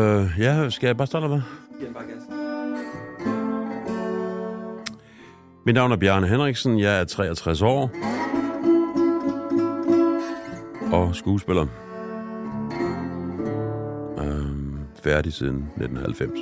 [0.00, 1.40] Øh, ja, skal jeg bare starte med?
[5.66, 7.90] Mit navn er Bjarne Henriksen, jeg er 63 år
[10.92, 11.66] og skuespiller.
[14.18, 16.40] Øhm, færdig siden 1990.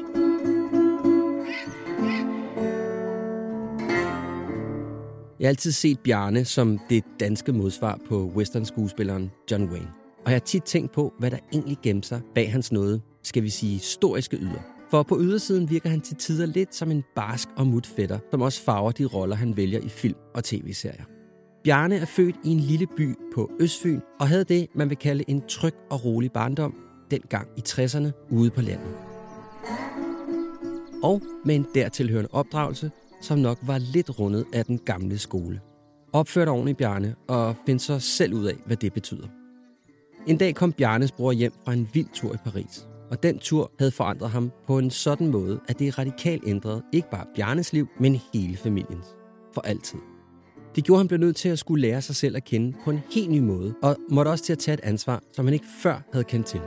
[5.41, 9.98] Jeg har altid set Bjarne som det danske modsvar på western-skuespilleren John Wayne.
[10.29, 13.43] Og jeg har tit tænkt på, hvad der egentlig gemmer sig bag hans noget, skal
[13.43, 14.61] vi sige, historiske yder.
[14.91, 18.43] For på ydersiden virker han til tider lidt som en barsk og mut fætter, som
[18.43, 21.05] også farver de roller, han vælger i film og tv-serier.
[21.65, 25.25] Bjarne er født i en lille by på Østfyn og havde det, man vil kalde
[25.29, 26.75] en tryg og rolig barndom,
[27.11, 28.95] dengang i 60'erne ude på landet.
[31.03, 32.91] Og med en dertilhørende opdragelse,
[33.23, 35.61] som nok var lidt rundet af den gamle skole.
[36.13, 39.38] Opført ordentligt Bjarne og find så selv ud af, hvad det betyder.
[40.27, 42.87] En dag kom Bjarnes bror hjem fra en vild tur i Paris.
[43.11, 47.11] Og den tur havde forandret ham på en sådan måde, at det radikalt ændrede ikke
[47.11, 49.07] bare Bjarnes liv, men hele familiens.
[49.55, 49.99] For altid.
[50.77, 52.91] Det gjorde, at han blev nødt til at skulle lære sig selv at kende på
[52.91, 55.67] en helt ny måde, og måtte også til at tage et ansvar, som han ikke
[55.83, 56.61] før havde kendt til.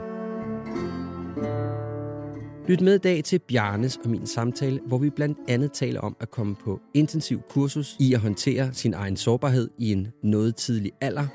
[2.68, 6.16] Lyt med i dag til Bjarnes og min samtale, hvor vi blandt andet taler om
[6.20, 10.92] at komme på intensiv kursus i at håndtere sin egen sårbarhed i en noget tidlig
[11.00, 11.26] alder,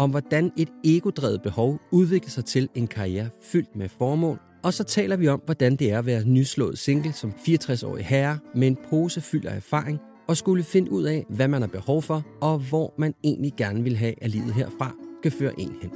[0.00, 4.84] om hvordan et egodrevet behov udvikler sig til en karriere fyldt med formål, og så
[4.84, 8.76] taler vi om, hvordan det er at være nyslået single som 64-årig herre med en
[8.90, 9.98] pose fyldt af erfaring,
[10.28, 13.82] og skulle finde ud af, hvad man har behov for, og hvor man egentlig gerne
[13.82, 15.90] vil have, at livet herfra skal føre en hen.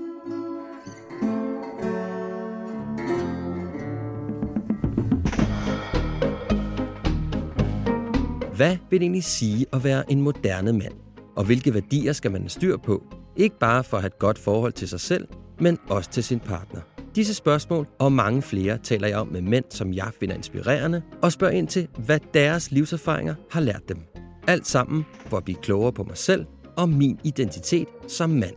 [8.57, 10.93] Hvad vil det egentlig sige at være en moderne mand?
[11.37, 13.03] Og hvilke værdier skal man have styr på?
[13.37, 15.29] Ikke bare for at have et godt forhold til sig selv,
[15.61, 16.81] men også til sin partner.
[17.15, 21.33] Disse spørgsmål og mange flere taler jeg om med mænd, som jeg finder inspirerende, og
[21.33, 23.99] spørger ind til, hvad deres livserfaringer har lært dem.
[24.47, 26.47] Alt sammen for at blive klogere på mig selv
[26.77, 28.55] og min identitet som mand.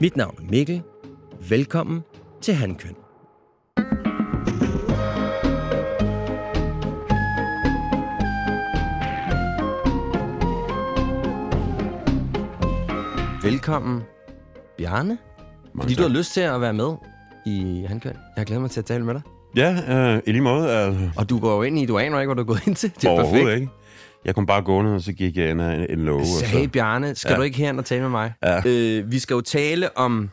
[0.00, 0.82] Mit navn er Mikkel.
[1.48, 2.00] Velkommen
[2.40, 3.03] til Handkøn.
[13.44, 14.02] Velkommen,
[14.78, 15.18] Bjarne.
[15.80, 16.94] Fordi du har lyst til at være med
[17.46, 18.16] i Handkøn.
[18.36, 19.22] Jeg glæder mig til at tale med dig.
[19.56, 20.68] Ja, øh, i lige måde.
[20.68, 22.92] Øh, Og du går jo ind i, du aner ikke, hvad du gået ind til.
[22.94, 23.60] Det er overhovedet perfekt.
[23.60, 23.72] ikke.
[24.24, 26.20] Jeg kom bare gående, og så gik jeg ind en, en låge.
[26.20, 27.36] og Så Bjarne, skal Ja.
[27.36, 28.32] du ikke herind og tale med mig?
[28.42, 28.62] Ja.
[28.66, 30.30] Øh, vi skal jo tale om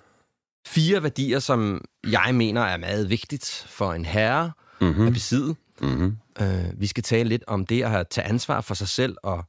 [0.67, 4.51] fire værdier, som jeg mener er meget vigtigt for en herre
[4.81, 5.07] mm-hmm.
[5.07, 5.55] at besidde.
[5.81, 6.17] Mm-hmm.
[6.41, 9.43] Øh, vi skal tale lidt om det at tage ansvar for sig selv og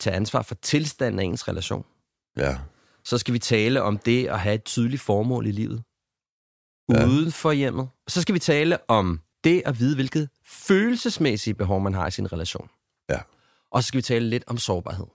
[0.00, 1.84] tage ansvar for tilstanden af ens relation.
[2.36, 2.56] Ja.
[3.04, 5.82] Så skal vi tale om det at have et tydeligt formål i livet.
[6.92, 7.06] Ja.
[7.06, 7.88] Uden for hjemmet.
[8.08, 12.32] Så skal vi tale om det at vide, hvilket følelsesmæssige behov man har i sin
[12.32, 12.68] relation.
[13.10, 13.18] Ja.
[13.72, 15.06] Og så skal vi tale lidt om sårbarhed.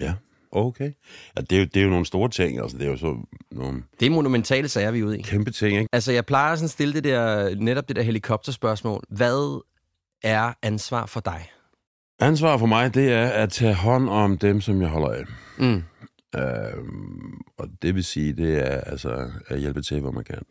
[0.00, 0.14] Ja,
[0.52, 0.92] okay.
[1.36, 3.16] Ja, det, er jo, det er jo nogle store ting, altså det er jo så
[3.50, 5.22] nogle Det er monumentale sager, vi er ude i.
[5.22, 5.88] kæmpe ting, ikke?
[5.92, 9.04] Altså, jeg plejer sådan at stille det der, netop det der helikopterspørgsmål.
[9.08, 9.62] Hvad
[10.22, 11.50] er ansvar for dig?
[12.20, 15.24] Ansvar for mig, det er at tage hånd om dem, som jeg holder af.
[15.58, 15.82] Mm.
[16.36, 20.42] Øhm, og det vil sige, det er altså at hjælpe til, hvor man kan.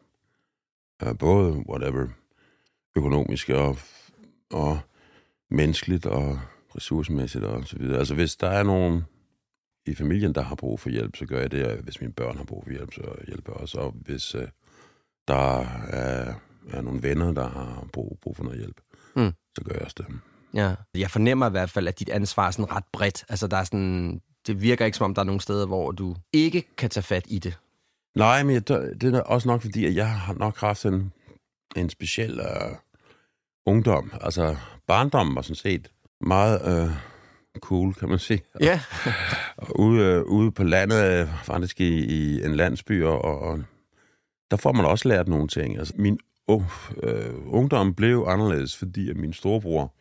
[1.03, 2.07] Øh, både, whatever,
[2.95, 3.77] økonomisk og,
[4.51, 4.79] og
[5.49, 6.39] menneskeligt og
[6.75, 7.99] ressourcemæssigt og så videre.
[7.99, 9.03] Altså, hvis der er nogen
[9.85, 11.65] i familien, der har brug for hjælp, så gør jeg det.
[11.65, 13.77] Og hvis mine børn har brug for hjælp, så hjælper jeg også.
[13.79, 14.47] Og hvis øh,
[15.27, 15.59] der
[15.89, 16.33] er,
[16.69, 18.81] er nogle venner, der har brug, brug for noget hjælp,
[19.15, 19.33] Mm.
[19.57, 20.05] så gør jeg også det.
[20.53, 20.75] Ja.
[20.95, 23.25] Jeg fornemmer i hvert fald, at dit ansvar er sådan ret bredt.
[23.29, 26.15] Altså, der er sådan, det virker ikke, som om der er nogle steder, hvor du
[26.33, 27.57] ikke kan tage fat i det.
[28.15, 31.13] Nej, men jeg, det er også nok fordi, at jeg har nok haft en,
[31.75, 32.75] en speciel øh,
[33.65, 34.11] ungdom.
[34.21, 34.55] Altså,
[34.87, 35.91] barndommen var sådan set
[36.21, 36.91] meget øh,
[37.59, 38.41] cool, kan man sige.
[38.61, 38.81] Ja.
[39.57, 43.63] Og ude, øh, ude på landet, øh, faktisk i, i en landsby, og, og
[44.51, 45.77] der får man også lært nogle ting.
[45.77, 46.63] Altså, min uh,
[47.03, 49.93] øh, ungdom blev anderledes, fordi at min storebror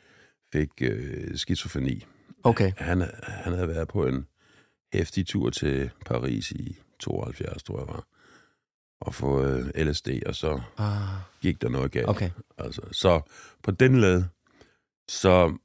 [0.53, 2.05] fik øh, skizofreni.
[2.45, 2.73] Okay.
[2.77, 4.27] Han, han havde været på en
[4.93, 8.07] hæftig tur til Paris i 72, tror jeg var,
[9.01, 11.09] og fået øh, LSD, og så Ah,
[11.41, 12.09] gik der noget galt.
[12.09, 12.31] okay.
[12.59, 13.21] Altså, så
[13.63, 14.25] på den led,
[15.09, 15.57] så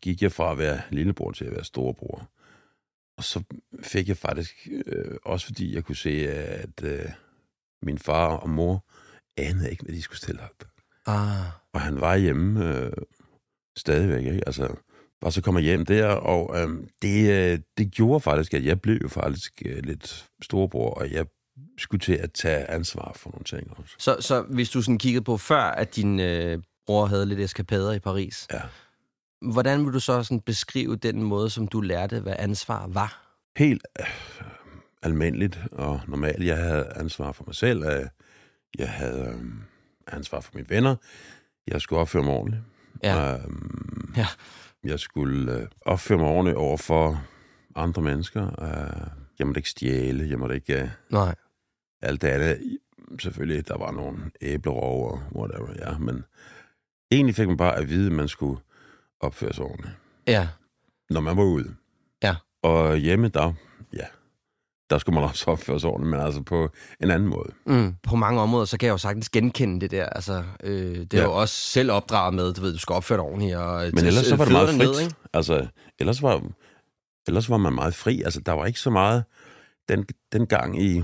[0.00, 2.30] gik jeg fra at være lillebror til at være storebror.
[3.16, 3.42] Og så
[3.82, 7.04] fik jeg faktisk, øh, også fordi jeg kunne se, at øh,
[7.82, 8.84] min far og mor
[9.36, 10.64] anede ikke, hvad de skulle stille op.
[11.06, 12.92] Ah, Og han var hjemme øh,
[13.76, 14.42] stadigvæk, ikke?
[14.46, 14.76] Altså,
[15.22, 16.68] og så kom jeg hjem der, og øh,
[17.02, 21.26] det, øh, det gjorde faktisk, at jeg blev jo faktisk øh, lidt storebror, og jeg
[21.78, 23.94] skulle til at tage ansvar for nogle ting også.
[23.98, 27.92] så, så hvis du sådan kiggede på før, at din øh, bror havde lidt eskapader
[27.92, 28.60] i Paris, Ja.
[29.52, 33.24] hvordan vil du så sådan beskrive den måde, som du lærte, hvad ansvar var?
[33.56, 34.06] helt øh,
[35.02, 36.44] almindeligt og normalt.
[36.46, 37.82] Jeg havde ansvar for mig selv.
[37.84, 38.06] øh,
[38.78, 39.44] Jeg havde øh,
[40.06, 40.96] ansvar for mine venner.
[41.66, 42.62] Jeg skulle opføre mig ordentligt.
[43.02, 43.34] Ja.
[43.34, 44.26] Øhm, Ja.
[44.84, 47.24] Jeg skulle øh, opføre mig ordentligt over for
[47.74, 48.62] andre mennesker.
[48.62, 49.06] Øh,
[49.38, 50.28] jeg måtte ikke stjæle.
[50.28, 50.82] Jeg måtte ikke...
[50.82, 51.34] Øh, Nej.
[52.02, 52.78] alt det andet.
[53.20, 55.98] Selvfølgelig, der var nogle æblerov og whatever, ja.
[55.98, 56.24] Men
[57.10, 58.60] egentlig fik man bare at vide, at man skulle
[59.20, 59.94] opføre sig ordentligt,
[60.26, 60.48] Ja.
[61.10, 61.74] når man var ude.
[62.22, 62.36] Ja.
[62.62, 63.52] Og hjemme, der,
[63.92, 64.06] ja,
[64.90, 66.68] der skulle man også opføre sig ordentligt, men altså på
[67.02, 67.48] en anden måde.
[67.66, 67.94] Mm.
[68.02, 70.06] På mange områder, så kan jeg jo sagtens genkende det der.
[70.06, 71.24] Altså, øh, det er Ja.
[71.24, 73.56] jo også selv opdraget med, du ved, du skal opføre dig ordentligt.
[73.56, 74.78] Og Men ellers så var det meget frit.
[74.78, 75.14] Ned, ikke?
[75.32, 75.66] Altså,
[75.98, 76.42] ellers var,
[77.28, 78.22] ellers var man meget fri.
[78.22, 79.24] Altså, der var ikke så meget...
[79.88, 81.02] Den, den gang i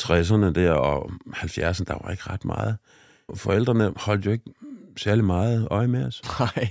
[0.00, 2.76] 60'erne der og 70'erne, der var ikke ret meget.
[3.34, 4.44] Forældrene holdt jo ikke
[5.00, 6.22] særlig meget øje med os.
[6.40, 6.68] Nej,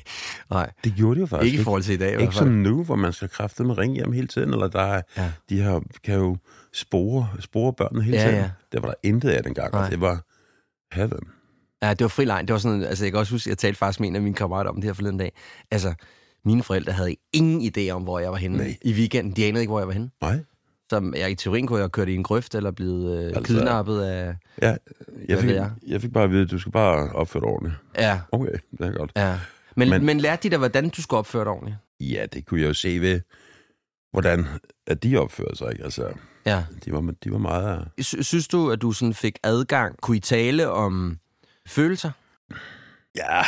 [0.50, 0.72] nej.
[0.84, 2.84] Det gjorde de jo faktisk Ikke i forhold til i dag i Ikke som nu,
[2.84, 5.32] hvor man skal kræfte med ringe hjem hele tiden, eller der er, Ja.
[5.50, 6.38] de her, kan jo
[6.74, 8.36] spore, spore børnene hele Ja, tiden.
[8.40, 8.50] ja.
[8.72, 9.86] Det var der intet af dengang, Nej.
[9.86, 10.24] og det var
[10.94, 11.24] heaven.
[11.82, 12.44] Ja, det var fri leg.
[12.48, 14.36] Det var sådan, altså jeg kan også huske, jeg talte faktisk med en af mine
[14.36, 15.34] kammerater om det her forleden dag.
[15.72, 15.94] Altså,
[16.46, 18.78] mine forældre havde ingen idé om, hvor jeg var henne Nej.
[18.82, 19.36] i weekenden.
[19.36, 20.10] De anede ikke, hvor jeg var henne.
[20.22, 20.40] Nej.
[20.90, 23.42] Så jeg i teorien kunne jeg have kørt i en grøft, eller blevet øh, Altså-
[23.44, 24.36] kidnappet af...
[24.62, 24.76] Ja,
[25.28, 25.72] jeg fik, jeg?
[25.88, 27.76] jeg fik bare at vide, at du skal bare opføre dig ordentligt.
[27.98, 29.12] Ja, Okay, det er godt.
[29.16, 29.40] ja.
[29.76, 31.78] Men, men, Men- lærte de dig, hvordan du skulle opføre dig ordentligt?
[32.00, 33.22] Ja, det kunne jeg jo se ved,
[34.12, 34.46] hvordan
[34.88, 35.72] at de opførte sig.
[35.72, 35.84] Ikke?
[35.84, 36.10] Altså,
[36.46, 36.64] Ja.
[36.86, 37.88] de var, de var meget...
[38.02, 39.98] Sy- Synes du, at du sådan fik adgang?
[40.02, 41.20] Kunne I tale om
[41.68, 42.12] følelser?
[43.16, 43.42] Ja,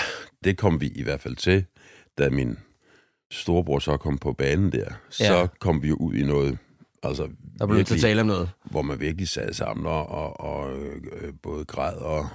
[0.44, 1.66] det kom vi i hvert fald til,
[2.18, 2.58] da min
[3.32, 4.86] storebror så kom på banen der.
[5.10, 5.48] Så Ja.
[5.60, 6.58] kom vi jo ud i noget,
[7.03, 7.24] altså
[7.59, 8.50] Der blev nødt til virkelig- tale om noget.
[8.63, 12.27] hvor man virkelig sad sammen og, og, og øh, både græd og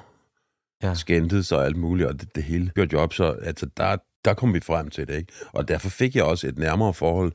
[0.82, 0.94] Ja.
[0.94, 4.54] skændtes og alt muligt, og det, det hele gjorde job, så altså, der, der kom
[4.54, 5.32] vi frem til det, ikke?
[5.52, 7.32] Og derfor fik jeg også et nærmere forhold,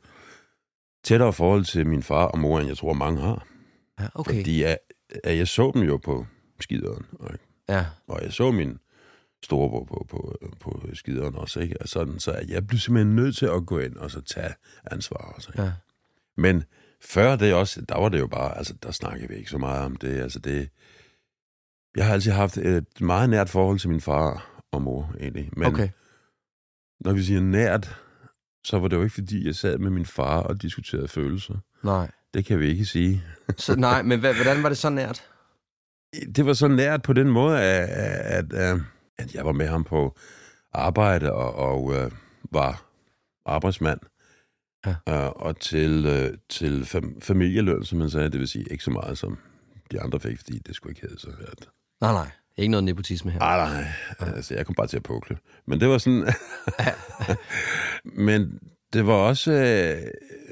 [1.04, 3.48] tættere forhold til min far og mor, end jeg tror, mange har.
[4.00, 4.36] Ja, okay.
[4.36, 4.78] Fordi jeg,
[5.26, 6.26] jeg så dem jo på
[6.60, 7.40] skideren, ikke?
[7.70, 7.86] Ja.
[8.08, 8.78] og jeg så min
[9.44, 11.82] storebror på, på, på skideren også, ikke?
[11.82, 14.54] Og sådan, så jeg blev simpelthen nødt til at gå ind og så tage
[14.92, 15.62] ansvar også, ikke?
[15.64, 15.72] ja.
[16.38, 16.64] Men
[17.04, 19.86] før det også, der var det jo bare, altså der snakkede vi ikke så meget
[19.86, 20.20] om det.
[20.22, 20.70] Altså det,
[21.96, 25.50] jeg har altid haft et meget nært forhold til min far og mor, egentlig.
[25.58, 25.90] Men Okay.
[27.00, 27.98] når vi siger nært,
[28.64, 31.56] så var det jo ikke, fordi jeg sad med min far og diskuterede følelser.
[31.84, 32.12] Nej.
[32.34, 33.24] Det kan vi ikke sige.
[33.58, 35.24] Så, nej, men hvordan var det så nært?
[36.36, 38.80] Det var så nært på den måde, at, at, at,
[39.18, 40.18] at jeg var med ham på
[40.74, 42.12] arbejde og, og øh,
[42.52, 42.86] var
[43.46, 44.00] arbejdsmand.
[44.86, 44.96] Ja.
[45.10, 48.92] Øh, og til, øh, til fam- familieløn, som man sagde, det vil sige ikke så
[48.92, 49.38] meget som
[49.92, 51.70] de andre fik, fordi det skulle ikke hedde så hørt.
[52.02, 52.32] Nej, nej.
[52.58, 53.40] Ikke noget nepotisme her.
[53.40, 53.86] Nej, nej,
[54.36, 55.38] altså jeg kom bare til at pukle.
[55.68, 56.28] Men det var sådan...
[58.28, 58.60] Men
[58.94, 59.52] det var også...
[59.52, 60.02] Øh,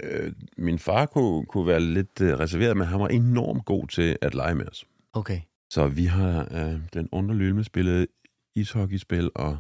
[0.04, 4.18] øh, min far kunne, kunne være lidt øh, reserveret, men han var enormt god til
[4.22, 4.86] at lege med os.
[5.14, 5.40] Okay.
[5.70, 8.08] Så vi har øh, den underlylme spillet
[8.56, 9.58] ishockeyspil og,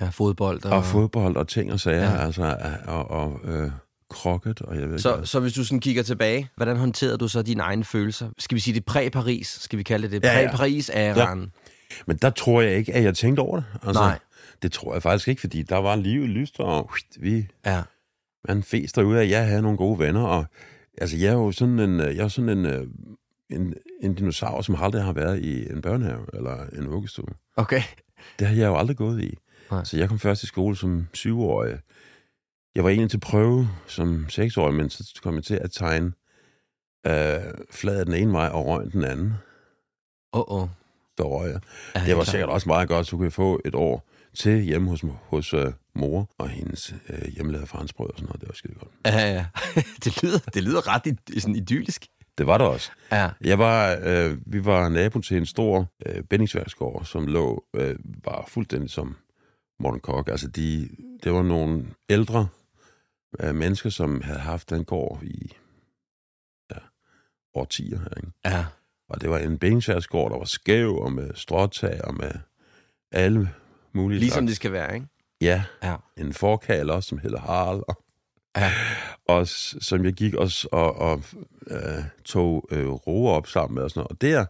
[0.00, 0.64] Ja, fodbold.
[0.64, 2.10] Og, og fodbold og ting og sager, Ja.
[2.10, 2.16] ja.
[2.26, 3.70] altså, øh, og, og øh,
[4.10, 5.26] krokket, og jeg ved Så, ikke.
[5.26, 8.30] så hvis du sådan kigger tilbage, hvordan håndterede du så dine egne følelser?
[8.38, 9.46] Skal vi sige det præ-Paris?
[9.62, 10.28] Skal vi kalde det det?
[10.28, 11.34] Ja?
[12.06, 13.64] Men der tror jeg ikke, at jeg tænkte over det.
[13.82, 14.18] Altså, Nej.
[14.62, 17.82] Det tror jeg faktisk ikke, fordi der var livet lyst, og vi Ja.
[18.48, 20.44] man fester ud af, at jeg havde nogle gode venner, og
[20.98, 22.86] altså, jeg er jo sådan en, jeg er sådan en, øh,
[23.50, 27.26] en, en dinosaur, som aldrig har været i en børnehave eller en vuggestue.
[27.56, 27.82] Okay.
[28.38, 29.36] Det har jeg jo aldrig gået i.
[29.70, 29.84] Nej.
[29.84, 31.78] Så jeg kom først i skole som syvårig.
[32.74, 36.12] Jeg var egentlig til prøve som seksårig, men så kom jeg til at tegne
[37.06, 39.34] øh, fladet den ene vej og røg den anden.
[40.32, 40.68] Åh, åh.
[41.18, 41.60] Så røg jeg.
[41.94, 44.88] Ja, Det var sikkert også meget godt, så kunne jeg få et år til hjemme
[44.88, 48.40] hos, hos øh, mor og hendes øh, hjemmelavede franskbrød og sådan noget.
[48.40, 48.90] Det var skide godt.
[49.04, 49.46] Ja, ja.
[50.04, 52.06] det, lyder, det lyder ret i, sådan idyllisk.
[52.38, 52.90] Det var det også.
[53.12, 53.30] Ja.
[53.40, 58.44] Jeg var, øh, vi var nabo til en stor øh, bindingsværksgård, som lå, øh, var
[58.48, 59.16] fuldstændig som
[59.80, 60.28] Morten Kok.
[60.28, 60.88] Altså, de,
[61.24, 62.48] det var nogle ældre
[63.40, 65.52] øh, mennesker, som havde haft den gård i
[66.70, 66.76] ja,
[67.54, 68.00] årtier.
[68.16, 68.28] Ikke?
[68.44, 68.66] Ja.
[69.08, 72.32] Og det var en benskærsgård, der var skæv og med stråtag og med
[73.12, 73.50] alle
[73.92, 74.50] mulige Ligesom slags.
[74.50, 75.06] det skal være, ikke?
[75.40, 75.96] Ja, Ja.
[76.16, 77.82] en forkal også, som hedder Harald.
[77.88, 78.00] Og,
[78.56, 78.72] Ja.
[79.28, 81.22] og som jeg gik også og, og
[81.66, 84.10] øh, tog øh, roer op sammen med og sådan noget.
[84.10, 84.46] Og der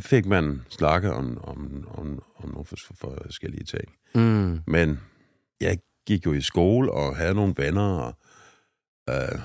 [0.00, 3.92] fik man snakke om, om, om, om nogle fors- for, forskellige ting.
[4.14, 4.60] Mm.
[4.66, 5.00] Men
[5.60, 8.18] jeg gik jo i skole og havde nogle venner, og
[9.10, 9.38] øh,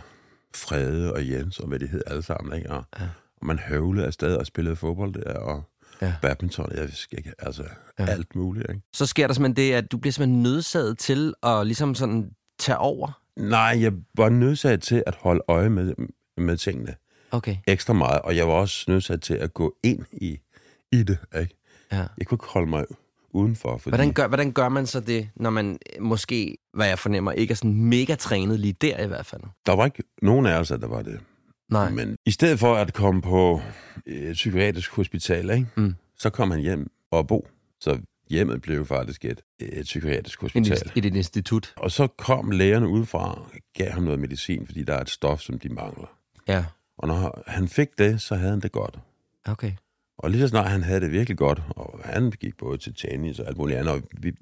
[0.56, 2.58] Frede og Jens, og hvad de hed alle sammen.
[2.58, 2.72] Ikke?
[2.72, 3.10] Og, Ja.
[3.42, 5.64] og man høvlede afsted og spillede fodbold der, og
[6.02, 6.14] Ja.
[6.22, 7.64] badminton, jeg ikke, altså
[8.00, 8.06] Ja.
[8.06, 8.70] alt muligt.
[8.70, 8.82] Ikke?
[8.94, 12.78] Så sker der simpelthen det, at du bliver simpelthen nødsaget til at ligesom sådan tage
[12.78, 13.22] over.
[13.36, 15.94] Nej, jeg var nødsat til at holde øje med,
[16.38, 16.96] med tingene
[17.32, 17.58] Okay.
[17.68, 20.40] ekstra meget, og jeg var også nødsat til at gå ind i,
[20.92, 21.18] i det.
[21.42, 21.56] Ikke?
[21.92, 21.98] Ja.
[22.18, 22.86] Jeg kunne ikke holde mig
[23.34, 23.96] udenfor, fordi...
[23.96, 27.52] Hvordan gør, hvordan gør man så det, når man øh, måske, hvad jeg fornemmer, ikke
[27.52, 29.42] er sådan mega trænet lige der i hvert fald?
[29.66, 31.20] Der var ikke nogen af os, der var det.
[31.70, 31.90] Nej.
[31.90, 33.62] Men i stedet for at komme på
[34.06, 35.68] et psykiatrisk hospital, ikke?
[35.76, 35.96] Mm.
[36.18, 37.48] så kom han hjem og bo.
[37.80, 40.92] Så hjemmet blev faktisk et, et psykiatrisk hospital.
[40.96, 41.74] et, et institut.
[41.78, 43.48] Og så kom lægerne udefra og
[43.78, 46.18] gav ham noget medicin, fordi der er et stof, som de mangler.
[46.48, 46.66] Ja.
[46.98, 49.00] Og når han fik det, så havde han det godt.
[49.46, 49.72] Okay.
[50.18, 53.40] Og lige så snart han havde det virkelig godt, og han gik både til tennis
[53.40, 54.34] og alt muligt andet, og vi,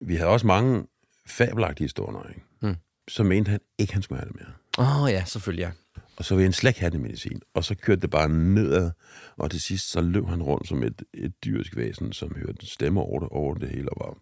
[0.00, 0.86] vi havde også mange
[1.26, 2.42] fabelagtige historier, ikke?
[2.62, 2.76] Mm.
[3.08, 4.52] så mente han ikke, han skulle have det mere.
[4.78, 5.70] Åh oh, ja, selvfølgelig ja.
[6.16, 7.40] Og så ville han slet have medicin.
[7.54, 8.90] Og så kørte det bare nedad,
[9.36, 13.00] og til sidst så løb han rundt som et, et dyrisk væsen, som hørte stemmer
[13.00, 14.18] over det, over det hele, og var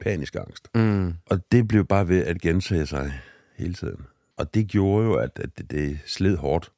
[0.00, 0.68] panisk angst.
[0.74, 1.14] Mm.
[1.26, 3.20] Og det blev bare ved at gentage sig
[3.56, 4.06] hele tiden.
[4.36, 6.72] Og det gjorde jo, at, at det, det sled hårdt.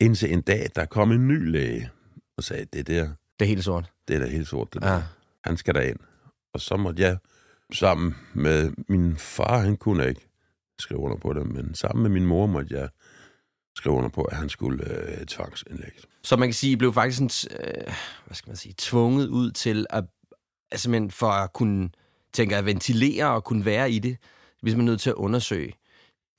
[0.00, 1.90] Indtil en dag, der kom en ny læge
[2.40, 3.02] og sagde, det der,
[3.38, 3.92] Det er helt sort.
[4.08, 4.92] det er da helt sort, det der.
[4.92, 5.02] Ja.
[5.44, 5.98] Han skal derind.
[6.54, 7.16] Og så måtte jeg
[7.72, 10.26] sammen med min far, han kunne ikke
[10.78, 12.88] skrive under på det, men sammen med min mor måtte jeg
[13.76, 14.84] skrive under på, at han skulle
[15.18, 16.06] øh, tvangsindlægges.
[16.22, 17.94] Så man kan sige, I blev faktisk sådan, øh,
[18.26, 20.04] hvad skal man sige, tvunget ud til at,
[20.70, 21.90] altså simpelthen for at kunne,
[22.32, 24.16] tænke at ventilere og kunne være i det,
[24.62, 25.72] hvis man er nødt til at undersøge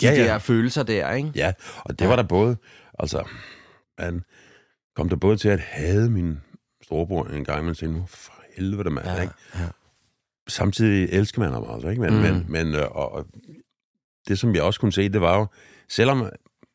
[0.01, 0.23] de Ja, ja.
[0.23, 1.31] der følelser der, ikke?
[1.35, 1.53] Ja,
[1.83, 2.09] og det Ja.
[2.09, 2.57] var der både,
[2.99, 3.23] altså,
[3.99, 4.23] man
[4.95, 6.39] kom der både til at hade min
[6.83, 9.21] storebror en gang, men tænkte, nu for helvede, mand, ja.
[9.21, 9.33] ikke?
[9.55, 9.67] ja.
[10.47, 12.01] Samtidig elsker man ham altså, ikke?
[12.01, 12.19] Men, Mm.
[12.21, 13.25] men, men øh, og, og
[14.27, 15.47] det, som jeg også kunne se, det var jo,
[15.89, 16.29] selvom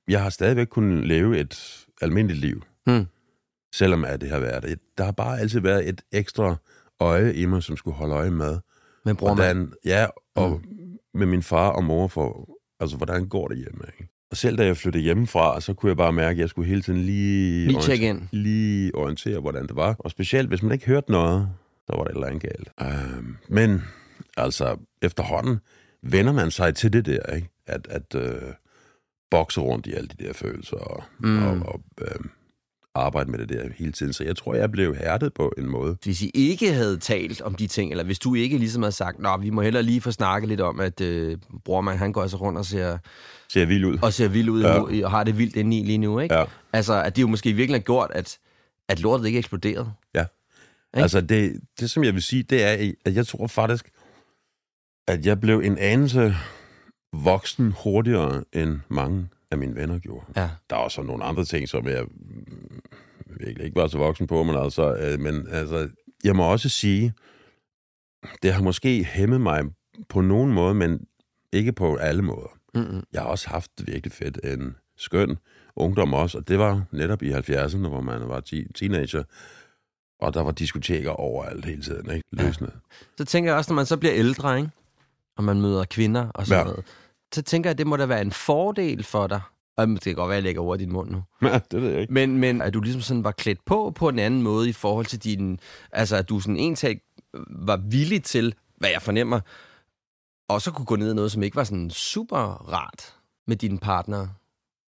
[0.09, 3.07] jeg har stadigvæk kunnet leve et almindeligt liv, Mm.
[3.75, 6.57] selvom at det har været det, der har bare altid været et ekstra
[7.01, 8.59] øje i mig, som skulle holde øje med,
[9.05, 10.99] Men bror hvordan, ja, og mm.
[11.15, 12.49] med min far og mor, for,
[12.81, 14.13] altså, hvordan går det hjemme, ikke?
[14.31, 16.83] Og selv da jeg flyttede hjemmefra, så kunne jeg bare mærke, at jeg skulle hele
[16.83, 18.23] tiden lige, lige tjekke ind.
[18.33, 19.97] lige orientere, hvordan det var.
[19.99, 21.49] Og specielt, hvis man ikke hørte noget,
[21.87, 22.69] så var det et eller andet galt.
[23.19, 23.83] Um, men
[24.37, 25.59] altså, efterhånden
[26.03, 27.49] vender man sig til det der, ikke?
[27.67, 28.33] At, at øh,
[29.31, 31.43] bokse rundt i alle de der følelser og, Mm.
[31.47, 32.21] og, og øh,
[32.95, 34.13] arbejde med det der hele tiden.
[34.13, 35.97] Så jeg tror, jeg blev hærdet på en måde.
[36.05, 39.19] Hvis I ikke havde talt om de ting, eller hvis du ikke ligesom havde sagt,
[39.19, 42.23] nå, vi må hellere lige få snakket lidt om, at øh, bror man, han går
[42.23, 42.99] altså rundt og ser,
[43.49, 43.99] Ser vild ud.
[44.03, 44.91] og ser vild ud Ja.
[44.95, 45.05] ja.
[45.05, 46.35] og har det vildt inde i lige nu, ikke?
[46.35, 46.45] Ja.
[46.73, 48.39] Altså, at det jo måske virkelig har gjort, at,
[48.89, 49.93] at lortet ikke eksploderede.
[50.15, 51.03] Ikke?
[51.03, 53.91] Altså, det, det som jeg vil sige, det er, at jeg tror faktisk,
[55.09, 56.35] at jeg blev en anelse
[57.13, 60.27] voksen hurtigere, end mange af mine venner gjorde.
[60.37, 60.51] Ja.
[60.71, 62.81] Der er også nogle andre ting, som jeg mm,
[63.41, 65.89] virkelig ikke var så voksen på, men altså, øh, men altså,
[66.25, 67.13] jeg må også sige,
[68.43, 69.63] det har måske hæmmet mig
[70.09, 71.01] på nogen måde, men
[71.53, 72.56] ikke på alle måder.
[72.77, 73.03] Mm-mm.
[73.13, 75.39] Jeg har også haft virkelig fedt, en skøn
[75.77, 79.23] ungdom også, og det var netop i 70'erne, hvor man var ti- teenager,
[80.21, 82.29] og der var diskoteker overalt hele tiden, ikke?
[82.33, 82.69] Løsne.
[83.19, 84.71] Så tænker jeg også, når man så bliver ældre, ikke?
[85.37, 86.71] og man møder kvinder og sådan Ja.
[86.71, 86.85] noget,
[87.35, 89.41] så tænker jeg, at det må da være en fordel for dig.
[89.77, 91.23] Og det kan godt være, at jeg lægger ord i din mund nu.
[91.43, 92.13] Ja, det ved jeg ikke.
[92.13, 95.07] Men, men at du ligesom sådan var klædt på på en anden måde i forhold
[95.07, 95.59] til din...
[95.93, 97.01] Altså, at du sådan en tag
[97.51, 99.41] var villig til, hvad jeg fornemmer,
[100.49, 102.37] og så kunne gå ned i noget, som ikke var sådan super
[102.73, 103.15] rart
[103.47, 104.31] med dine partnere.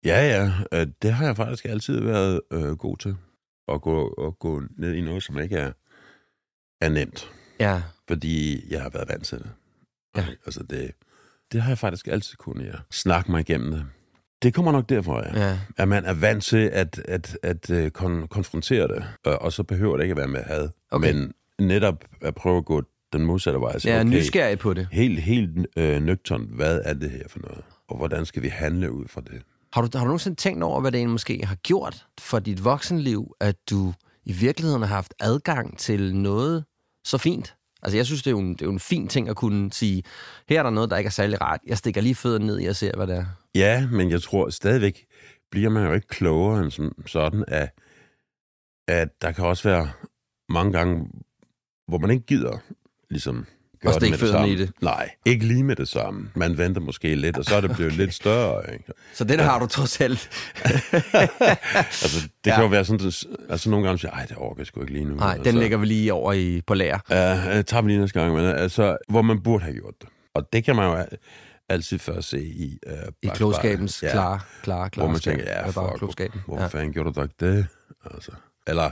[0.04, 3.16] Ja, ja, øh, det har jeg faktisk altid været øh, god til.
[3.68, 5.72] At gå, at gå ned i noget, som ikke er,
[6.80, 7.30] er nemt.
[7.60, 7.82] Ja.
[8.08, 9.50] Fordi jeg har været vant til det.
[10.16, 10.26] Ja.
[10.46, 10.90] Altså, det,
[11.52, 12.72] det har jeg faktisk altid kunnet, ja.
[12.90, 13.86] Snakke mig igennem det.
[14.42, 15.48] Det kommer nok derfra, ja.
[15.48, 15.58] Ja.
[15.76, 19.62] At man er vant til at, at, at, at kon- konfrontere det, og, og så
[19.62, 20.68] behøver det ikke at være med had.
[20.90, 21.12] Okay.
[21.12, 23.78] Men netop at prøve at gå den modsatte vej.
[23.78, 24.88] Så, Jeg er nysgerrig på det.
[24.92, 27.64] Helt, helt øh, nøgtern, hvad er det her for noget?
[27.88, 29.42] Og hvordan skal vi handle ud fra det?
[29.72, 32.64] Har du, har du nogensinde tænkt over, hvad det egentlig måske har gjort for dit
[32.64, 36.64] voksenliv, at du i virkeligheden har haft adgang til noget
[37.04, 37.54] så fint?
[37.82, 39.72] Altså, jeg synes, det er, jo en, det er jo en fin ting at kunne
[39.72, 40.02] sige,
[40.48, 41.60] her er der noget, der ikke er særlig rart.
[41.66, 43.24] Jeg stikker lige fødderne ned i og ser, hvad det er.
[43.54, 45.06] Ja, men jeg tror stadigvæk,
[45.50, 47.70] bliver man jo ikke klogere end som- sådan, at,
[48.88, 49.90] at der kan også være
[50.48, 51.08] mange gange,
[51.88, 52.58] hvor man ikke gider
[53.10, 53.46] ligesom
[53.82, 54.50] gøre stikke det med det samme.
[54.50, 54.70] i det.
[54.82, 56.30] Nej, ikke lige med det samme.
[56.34, 58.72] Man venter måske lidt, og så er det blevet lidt større.
[58.72, 58.84] Ikke?
[59.14, 60.30] Så den har du trods alt.
[61.74, 62.54] Altså, det ja.
[62.54, 64.92] kan jo være sådan, at altså, nogle gange siger, ej, det orker jeg sgu ikke
[64.92, 65.14] lige nu.
[65.14, 66.98] Nej, altså, den lægger vi lige over i, på lager.
[67.10, 70.08] Ja, jeg tager vi lige næste gang, men altså, hvor man burde have gjort det.
[70.34, 71.08] Og det kan man jo al-
[71.68, 72.78] altid først se i...
[72.86, 74.10] Uh, I klogskabens ja.
[74.12, 76.40] klare, klare, klare Hvor man tænker, ja, fuck, klogskaben.
[76.46, 76.68] hvorfor Ja.
[76.68, 77.66] fanden gjorde du ikke det?
[78.14, 78.32] Altså,
[78.66, 78.90] eller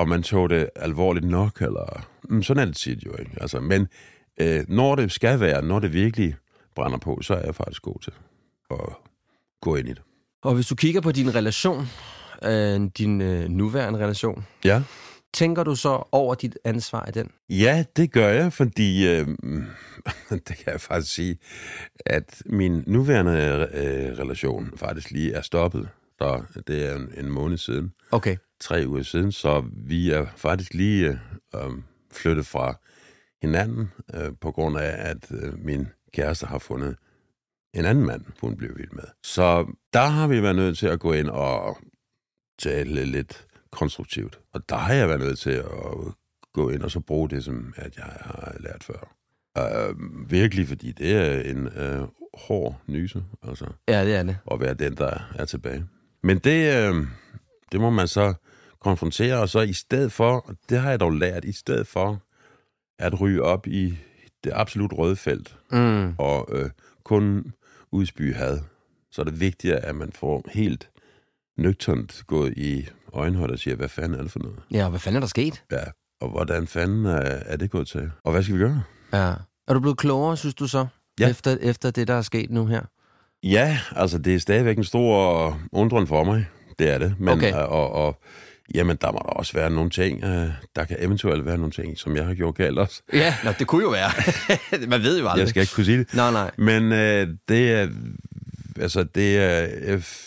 [0.00, 2.06] om man tog det alvorligt nok, eller...
[2.28, 3.30] Mm, sådan er det tit jo, ikke?
[3.40, 3.88] Altså, men
[4.40, 6.36] øh, når det skal være, når det virkelig
[6.74, 8.12] brænder på, så er jeg faktisk god til
[8.70, 8.76] at
[9.60, 10.02] gå ind i det.
[10.42, 11.86] Og hvis du kigger på din relation,
[12.44, 14.82] øh, din øh, nuværende relation, Ja.
[15.34, 17.30] tænker du så over dit ansvar i den?
[17.48, 19.26] Ja, det gør jeg, fordi øh,
[20.48, 21.38] det kan jeg faktisk sige,
[22.06, 25.88] at min nuværende øh, relation faktisk lige er stoppet.
[26.20, 28.36] Så det er en, en måned siden, Okay.
[28.60, 31.70] Tre uger siden, så vi er faktisk lige øh, øh,
[32.12, 32.74] flyttet fra
[33.42, 36.96] hinanden øh, på grund af, at øh, min kæreste har fundet
[37.74, 39.04] en anden mand, hun blev vild med.
[39.24, 41.78] Så der har vi været nødt til at gå ind og
[42.58, 44.40] tale lidt konstruktivt.
[44.52, 45.64] Og der har jeg været nødt til at
[46.52, 49.16] gå ind og så bruge det, som at jeg har lært før.
[49.58, 54.38] Uh, virkelig, fordi det er en uh, hård nyse, altså Ja, det er det.
[54.52, 55.86] at være den, der er tilbage.
[56.22, 57.06] Men det, uh,
[57.72, 58.34] det må man så
[58.80, 62.22] konfrontere, og så i stedet for, og det har jeg dog lært, i stedet for
[62.98, 63.98] at ryge op i
[64.44, 66.14] det absolut røde felt, Mm.
[66.18, 66.70] og øh,
[67.04, 67.52] kun
[67.92, 68.58] udspy had,
[69.12, 70.88] så er det vigtigt, at man får helt
[71.58, 74.58] nøgternt gået i øjenhøjde og siger, hvad fanden er det for noget?
[74.70, 75.62] Ja, og hvad fanden er der sket?
[75.72, 75.84] Ja,
[76.20, 78.10] og hvordan fanden er, er det gået til?
[78.24, 78.82] Og hvad skal vi gøre?
[79.12, 79.32] Ja.
[79.68, 80.86] Er du blevet klogere, synes du så?
[81.20, 81.30] Ja.
[81.30, 82.82] Efter, efter det, der er sket nu her?
[83.42, 86.46] Ja, altså det er stadigvæk en stor undren for mig.
[86.78, 87.14] Det er det.
[87.20, 87.52] Men, Okay.
[87.54, 88.20] og, og, og
[88.74, 91.98] jamen, der må der også være nogle ting, øh, der kan eventuelt være nogle ting,
[91.98, 93.02] som jeg har gjort galt også.
[93.12, 94.10] Ja, nå, det kunne jo være.
[94.92, 95.40] Man ved jo aldrig.
[95.40, 96.14] Jeg skal ikke kunne sige det.
[96.14, 96.50] Nej, nej.
[96.58, 97.88] Men øh, det er,
[98.80, 100.26] altså det er, ef-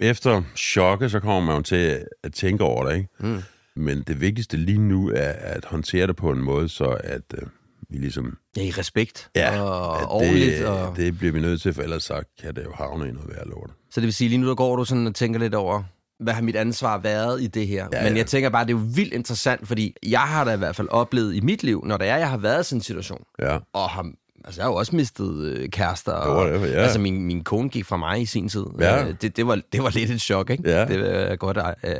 [0.00, 3.08] efter chokket, så kommer man jo til at tænke over det, ikke?
[3.20, 3.42] Mm.
[3.76, 7.42] Men det vigtigste lige nu er at håndtere det på en måde, så at øh,
[7.90, 8.36] vi ligesom...
[8.56, 9.28] Ja, i respekt.
[9.36, 10.58] Ja, og ordentligt.
[10.58, 10.96] det, Og...
[10.96, 13.46] det bliver vi nødt til, for ellers så kan det jo havne i noget værd
[13.46, 13.70] lort.
[13.90, 15.82] Så det vil sige, lige nu der går du sådan og tænker lidt over,
[16.20, 17.86] hvad har mit ansvar været i det her?
[17.92, 18.18] Ja, Men ja.
[18.18, 20.88] jeg tænker bare, det er jo vildt interessant, fordi jeg har da i hvert fald
[20.90, 23.58] oplevet i mit liv, når det er, jeg har været i sådan en situation, Ja,
[23.72, 24.10] og har,
[24.44, 26.12] altså jeg har jo også mistet øh, kærester.
[26.12, 26.66] Og, det, ja.
[26.66, 28.64] Altså min, min kone gik fra mig i sin tid.
[28.80, 29.04] Ja.
[29.06, 30.70] Øh, Det, det, var, det var lidt et chok, ikke?
[30.70, 30.80] Ja.
[30.84, 31.94] Det vil jeg godt øh,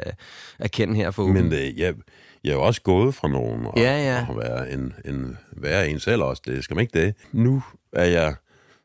[0.58, 1.94] erkende her for men øh, jeg,
[2.44, 4.20] jeg er jo også gået fra nogen, og, Ja, ja.
[4.20, 6.42] og har været en, en, være en selv også.
[6.46, 7.14] Det skal man ikke det.
[7.32, 8.34] Nu er jeg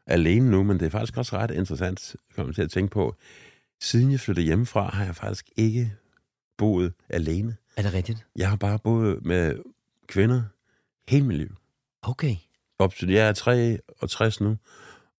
[0.08, 3.15] alene nu, men det er faktisk også ret interessant, kommer til at tænke på.
[3.82, 5.94] Siden jeg flyttede hjemmefra, har jeg faktisk ikke
[6.58, 7.56] boet alene.
[7.78, 8.26] Er det rigtigt?
[8.36, 9.56] Jeg har bare boet med
[10.08, 10.44] kvinder
[11.08, 11.56] hele mit liv.
[12.04, 12.36] Okay.
[12.80, 14.58] Op til, jeg er 63 nu,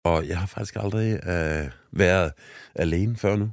[0.04, 2.32] og jeg har faktisk aldrig øh, været
[2.76, 3.52] alene før nu.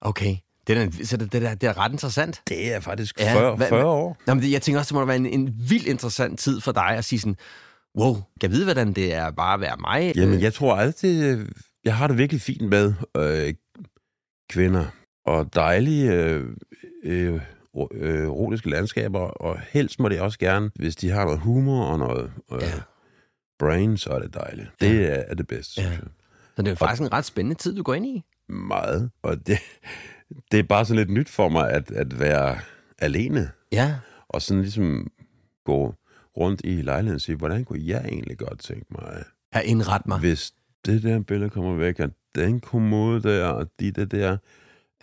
[0.00, 0.36] Okay.
[0.66, 2.42] Det er, så det, det, er, det er ret interessant.
[2.48, 4.16] Det er faktisk Ja, 40, hvad- 40 år.
[4.26, 6.72] Nå, men det, jeg tænker også, det må være en, en vildt interessant tid for
[6.72, 7.36] dig at sige sådan,
[7.98, 10.12] wow, kan jeg vide, hvordan det er bare at være mig?
[10.16, 11.46] Jamen, Øh, jeg tror altid,
[11.84, 13.54] jeg har det virkelig fint med øh,
[14.48, 14.84] kvinder.
[15.26, 16.44] Og dejlige, øh,
[17.04, 17.40] øh,
[17.92, 22.32] øh, landskaber, og helst må det også gerne, hvis de har noget humor og noget
[22.52, 22.66] øh, Ja.
[22.66, 22.72] ja.
[23.58, 24.68] brain, så er det dejligt.
[24.80, 25.86] Det er, er det bedste, Ja.
[25.86, 26.08] synes jeg.
[26.56, 28.22] Så det er faktisk en ret spændende tid, du går ind i.
[28.48, 29.10] Meget.
[29.22, 29.58] Og det,
[30.50, 32.58] det er bare sådan lidt nyt for mig, at, at være
[32.98, 33.94] alene, Ja.
[34.28, 35.06] og sådan ligesom
[35.64, 35.94] gå
[36.36, 40.18] rundt i lejligheden og sige, hvordan kunne jeg egentlig godt tænke mig, At indrette mig.
[40.20, 40.52] hvis
[40.86, 44.36] det der billede kommer væk, at den kommode der, og de der der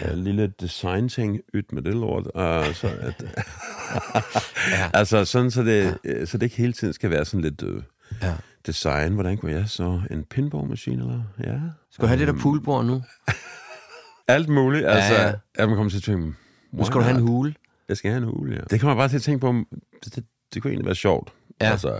[0.01, 0.13] ja.
[0.13, 3.23] lille design-ting ydt med det lort, og så at,
[4.71, 4.89] Ja.
[4.93, 6.25] altså sådan, så det, ja.
[6.25, 7.81] så det ikke hele tiden skal være sådan lidt øh,
[8.21, 8.33] Ja.
[8.67, 9.13] design.
[9.13, 10.01] Hvordan kunne jeg så?
[10.11, 11.21] En pinball-maskine, eller?
[11.39, 11.59] Ja.
[11.91, 13.03] Skal du have det der poolbord nu?
[14.27, 14.85] Alt muligt.
[14.85, 16.33] Altså, Ja, ja, man kommer til at tænke,
[16.71, 17.53] Nu skal du have en hule.
[17.89, 18.61] Jeg skal have en hule, ja.
[18.69, 19.63] Det kommer jeg bare til at tænke på,
[20.05, 21.33] det, det, det kunne egentlig være sjovt.
[21.61, 21.71] Ja.
[21.71, 21.99] Altså,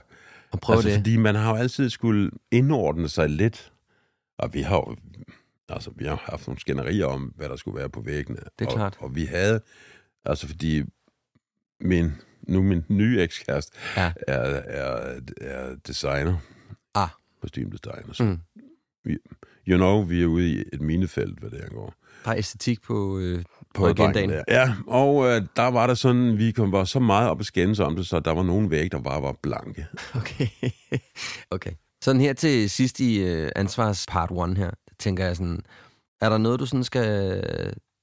[0.52, 0.98] Og prøv altså, det.
[0.98, 3.72] Fordi man har jo altid skulle indordne sig lidt.
[4.38, 4.96] Og vi har jo
[5.70, 8.40] altså, vi har haft nogle skænderier om, hvad der skulle være på væggene.
[8.60, 8.98] Det er og, klart.
[9.00, 9.62] Og vi havde,
[10.26, 10.84] altså fordi
[11.82, 12.12] min,
[12.48, 14.12] nu min nye ekskæreste Ja.
[14.28, 16.38] er, er, er designer.
[16.96, 17.10] Ah.
[17.42, 18.14] Kostymdesigner.
[18.14, 18.40] Så Mm.
[19.04, 19.18] vi,
[19.68, 21.94] you know, vi er ude i et minefelt, hvad det angår.
[22.26, 23.44] Bare æstetik på, øh,
[23.76, 24.30] på agendagen.
[24.30, 24.44] Der.
[24.48, 27.80] Ja, og øh, der var der sådan, vi kom var så meget op at skændes
[27.80, 29.88] om det, så der var nogle væg, der bare var blanke.
[30.16, 30.48] Okay.
[31.52, 31.72] okay.
[32.04, 35.60] Sådan her til sidst i øh, ansvars part 1 her, tænker jeg sådan,
[36.22, 37.42] er der noget, du sådan skal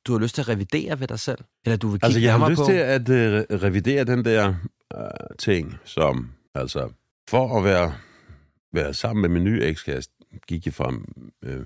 [0.06, 1.38] du har lyst til at revidere ved dig selv?
[1.64, 2.64] Eller du vil kigge altså, jeg har lyst på?
[2.66, 4.54] til at øh, revidere den der
[4.96, 6.90] øh, ting, som altså,
[7.28, 7.94] for at være,
[8.72, 10.12] være sammen med min nye ekskæreste,
[10.46, 10.92] gik jeg fra
[11.44, 11.64] øh,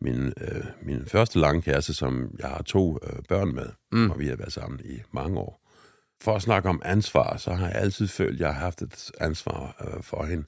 [0.00, 4.10] min, øh, min første lange kæreste, som jeg har to øh, børn med, mm.
[4.10, 5.58] og vi har været sammen i mange år.
[6.22, 9.10] For at snakke om ansvar, så har jeg altid følt, at jeg har haft et
[9.20, 10.44] ansvar øh, for hende,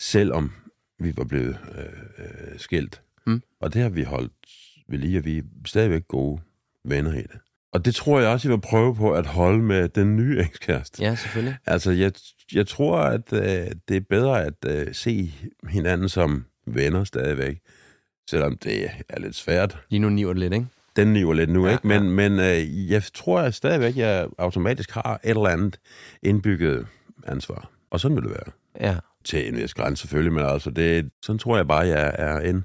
[0.00, 0.52] selvom
[0.98, 1.84] vi var blevet øh,
[2.18, 3.02] øh, skilt.
[3.26, 3.42] Mm.
[3.60, 4.32] Og det har vi holdt
[4.88, 6.40] ved lige, og vi er stadigvæk gode
[6.84, 7.38] venner i det.
[7.72, 11.02] Og det tror jeg også, jeg vil prøve på at holde med den nye ekskæreste.
[11.02, 11.56] Ja, selvfølgelig.
[11.66, 12.12] Altså, jeg,
[12.52, 15.34] jeg tror, at øh, det er bedre at øh, se
[15.68, 17.60] hinanden som venner stadigvæk,
[18.30, 19.78] selvom det er lidt svært.
[19.88, 20.66] Lige nu niver det lidt, ikke?
[20.96, 21.86] Den niver lidt nu, ja, ikke?
[21.86, 22.28] Men, ja.
[22.28, 25.80] men øh, jeg tror at stadigvæk, jeg automatisk har et eller andet
[26.22, 26.86] indbygget
[27.26, 27.70] ansvar.
[27.90, 28.52] Og sådan vil det være.
[28.80, 28.96] Ja.
[29.28, 32.62] Til en vis grænse selvfølgelig, men altså, det, sådan tror jeg bare, jeg er ind,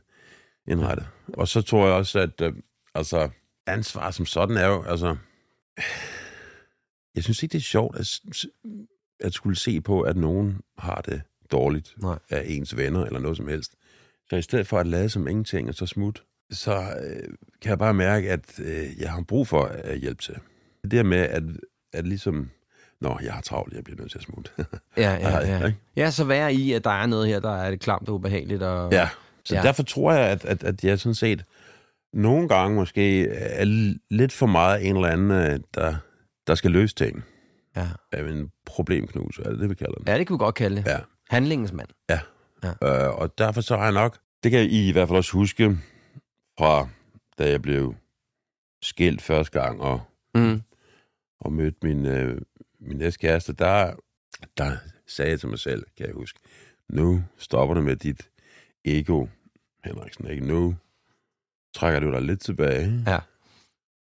[0.68, 1.08] indrettet.
[1.28, 2.54] Og så tror jeg også, at øh,
[2.96, 3.30] altså,
[3.68, 5.16] ansvar som sådan er jo, altså...
[7.16, 8.20] Jeg synes ikke, det er sjovt at,
[9.20, 11.22] at skulle se på, at nogen har det
[11.52, 12.20] dårligt Nej.
[12.30, 13.76] af ens venner eller noget som helst.
[14.30, 17.80] Så i stedet for at lade som ingenting og så smut, så øh, kan jeg
[17.80, 20.36] bare mærke, at øh, jeg har brug for at hjælpe til.
[20.84, 21.44] Det der med, at,
[21.94, 22.52] at ligesom,
[23.04, 24.52] nå, jeg har travlt, jeg bliver nødt til at smutte.
[24.98, 25.72] ja, ja, ja.
[25.96, 28.64] Ja, så være i, at der er noget her, der er det klamt og ubehageligt.
[28.64, 28.92] Og...
[28.92, 29.10] Ja,
[29.46, 29.62] så ja.
[29.62, 31.46] derfor tror jeg, at, at, at jeg sådan set
[32.14, 33.66] nogle gange måske er
[34.10, 35.96] lidt for meget en eller anden, øh, der,
[36.48, 37.24] der skal løse ting.
[37.76, 37.88] Ja.
[38.12, 40.10] Af en problemknus, er det det, vi kalder det?
[40.10, 40.86] Ja, det kan vi godt kalde det.
[40.86, 40.98] Ja.
[41.30, 41.88] Handlingens mand.
[42.10, 42.20] Ja.
[42.64, 43.06] ja.
[43.08, 45.78] Øh, og derfor så har jeg nok, det kan I i hvert fald også huske,
[46.60, 46.88] fra
[47.40, 47.96] da jeg blev
[48.82, 50.02] skilt første gang og,
[50.36, 50.62] mm.
[51.40, 52.42] og mødte min, øh,
[52.88, 53.94] min næste kæreste, der,
[54.58, 56.40] der sagde jeg til mig selv, kan jeg huske,
[56.90, 58.30] nu stopper det med dit
[58.86, 59.26] ego,
[59.84, 60.46] Henriksen, ikke?
[60.46, 60.76] Nu
[61.76, 63.04] trækker du dig lidt tilbage.
[63.08, 63.20] Ja.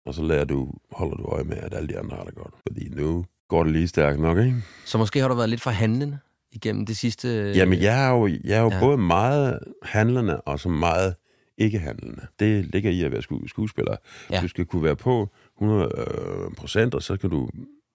[0.06, 2.54] Og så lærer du, holder du øje med, at alle de andre har det godt.
[2.67, 4.63] Fordi nu går det lige stærkt nok, ikke?
[4.86, 6.19] Så måske har du været lidt forhandlende
[6.52, 7.52] igennem det sidste...
[7.56, 8.80] Jamen, jeg er jo, jeg er jo ja.
[8.80, 11.15] både meget handlende og så meget
[11.58, 12.28] ikke-handlende.
[12.39, 13.96] Det ligger i at være skuespiller.
[14.32, 14.41] Ja.
[14.41, 17.50] Du skal kunne være på 100 øh, procent, og så kan du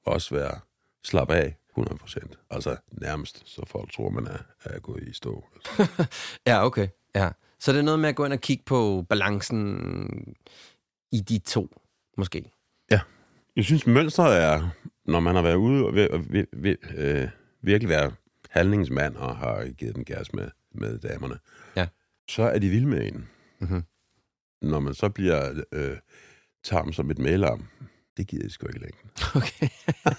[0.07, 0.61] også være
[1.05, 2.39] slap af 100 procent.
[2.51, 5.45] Altså nærmest, så folk tror, man er, er gået i stå.
[6.47, 6.89] ja, okay.
[7.15, 7.31] Ja.
[7.59, 10.37] Så det er noget med at gå ind og kigge på balancen
[11.13, 11.81] i de to,
[12.17, 12.51] måske?
[12.91, 13.01] Ja.
[13.57, 14.69] Jeg synes, mønstret er,
[15.05, 17.29] når man har været ude og ved, ved, ved, øh,
[17.63, 18.13] virkelig være
[18.51, 21.39] handlingsmand og har givet den gas med, med damerne,
[21.77, 21.87] ja.
[22.29, 23.29] så er de vilde med en.
[23.59, 23.83] Mm-hmm.
[24.63, 25.97] Når man så bliver øh,
[26.65, 27.67] tam som et malarm,
[28.19, 29.09] det gider jeg sgu ikke længere.
[29.41, 29.69] Okay.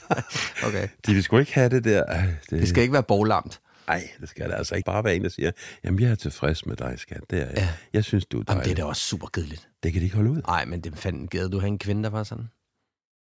[0.68, 0.88] okay.
[1.06, 2.06] De vil sgu ikke have det der.
[2.50, 3.62] Det, det skal ikke være boglamt.
[3.88, 5.52] Nej, det skal det altså ikke bare være en, der siger,
[5.84, 7.22] jamen jeg er tilfreds med dig, skat.
[7.30, 7.54] Det er jeg.
[7.58, 7.70] Ja.
[7.94, 8.60] Jeg synes, du er dejlig.
[8.60, 9.70] Jamen, det er da også super kedeligt.
[9.84, 10.42] Det kan de ikke holde ud.
[10.48, 12.46] Nej, men det fanden gad du have en kvinde, der var sådan?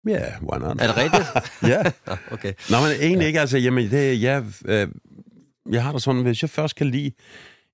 [0.07, 0.81] Ja, yeah, why not?
[0.81, 1.25] Er det rigtigt?
[1.73, 1.91] ja.
[2.31, 2.53] okay.
[2.69, 3.27] Nå, men egentlig ja.
[3.27, 3.39] ikke.
[3.39, 4.87] Altså, jamen, det, jeg, øh,
[5.71, 7.11] jeg har da sådan, hvis jeg først kan lide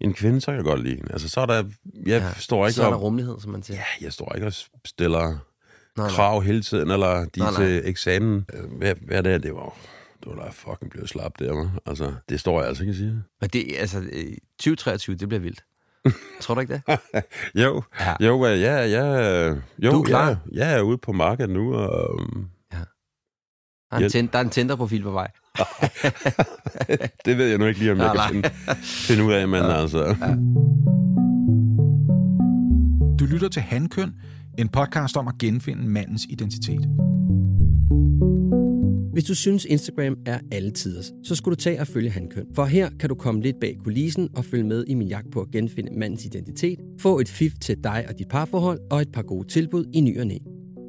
[0.02, 1.12] en kvinde, så kan jeg godt lide hende.
[1.12, 1.64] Altså, så er der,
[2.06, 3.78] jeg ja, står ikke så er der rummelighed, som man siger.
[3.78, 4.54] Ja, jeg står ikke og
[4.86, 5.38] stiller
[5.98, 6.46] nej, krav nej.
[6.46, 7.66] hele tiden, eller de nej, nej.
[7.66, 8.46] til eksamen.
[8.54, 9.78] Øh, hvad, hvad det er, det var
[10.24, 11.70] du var da fucking blevet slap der, man.
[11.86, 13.24] Altså, det står jeg altså ikke at sige.
[13.42, 14.00] Men det, altså,
[14.60, 15.64] 2023, det bliver vildt.
[16.42, 17.00] Tror du ikke det?
[17.56, 18.16] jo, ja.
[18.26, 19.06] jo, ja, ja,
[19.80, 20.28] jo, du er klar?
[20.30, 22.20] Ja, jeg er ude på markedet nu, og...
[22.20, 22.78] Um, ja.
[22.78, 25.32] Der er, en tind, der er en Tinder-profil på vej.
[27.26, 28.50] det ved jeg nu ikke lige, om jeg kan finde,
[28.84, 29.82] finde ud af, men ja.
[29.82, 30.06] altså...
[30.22, 30.36] Ja.
[33.20, 34.14] Du lytter til Handkøn,
[34.62, 36.88] en podcast om at genfinde mandens identitet.
[39.14, 42.46] Hvis du synes, Instagram er alle tiders, så skulle du tage og følge Handkøn.
[42.56, 45.42] For her kan du komme lidt bag kulissen og følge med i min jagt på
[45.42, 49.22] at genfinde mandens identitet, få et fif til dig og dit parforhold og et par
[49.22, 50.38] gode tilbud i ny og næ.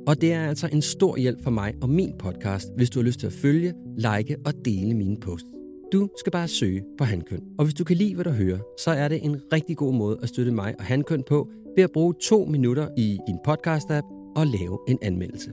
[0.06, 3.04] Og det er altså en stor hjælp for mig og min podcast, hvis du har
[3.04, 5.48] lyst til at følge, like og dele mine posts.
[5.92, 7.42] Du skal bare søge på Handkøn.
[7.59, 10.18] Og hvis du kan lide, hvad du hører, så er det en rigtig god måde
[10.22, 14.46] at støtte mig og Handkøn på ved at bruge to minutter i din podcast-app og
[14.46, 15.52] lave en anmeldelse.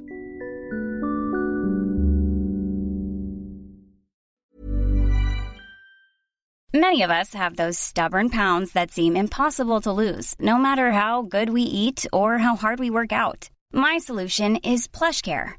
[6.73, 11.27] Many of us have those stubborn pounds that seem impossible to lose, no matter how
[11.35, 13.49] good we eat or how hard we work out.
[13.73, 15.58] My solution is plush care.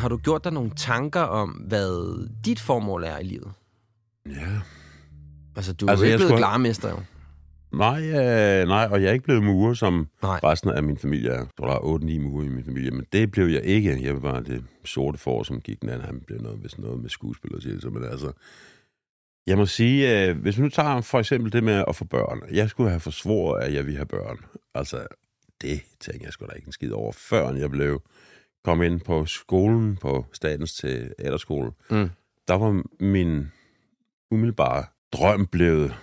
[0.00, 3.52] Har du gjort dig nogle tanker om, hvad dit formål er i livet?
[4.26, 4.60] Ja.
[5.56, 6.96] Altså, du er Altså, jo ikke blevet skulle- glarmester, jo.
[7.72, 10.40] Nej, øh, nej, og jeg er ikke blevet murer, som Nej.
[10.44, 11.44] resten af min familie er.
[11.58, 13.98] Der er 8-9 murer i min familie, men det blev jeg ikke.
[14.04, 16.06] Jeg var det sorte for, som gik den anden.
[16.06, 18.32] Han blev noget, hvis noget med skuespil og siger, men altså...
[19.46, 22.40] Jeg må sige, øh, hvis vi nu tager for eksempel det med at få børn.
[22.52, 24.38] Jeg skulle have forsvoret, at jeg ville have børn.
[24.74, 25.06] Altså,
[25.62, 28.02] det tænkte jeg sgu da ikke en skid over, før jeg blev
[28.64, 31.70] kom ind på skolen, på statens teaterskole.
[31.90, 32.10] Mm.
[32.48, 33.48] Der var min
[34.30, 35.94] umiddelbare drøm blevet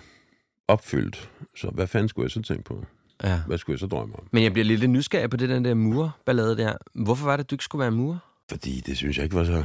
[0.68, 1.30] opfyldt.
[1.56, 2.84] Så hvad fanden skulle jeg så tænke på?
[3.24, 3.40] Ja.
[3.46, 4.28] Hvad skulle jeg så drømme om?
[4.32, 6.76] Men jeg bliver lidt nysgerrig på det den der murballade der.
[6.94, 8.18] Hvorfor var det, du ikke skulle være murer?
[8.50, 9.64] Fordi det synes jeg ikke var så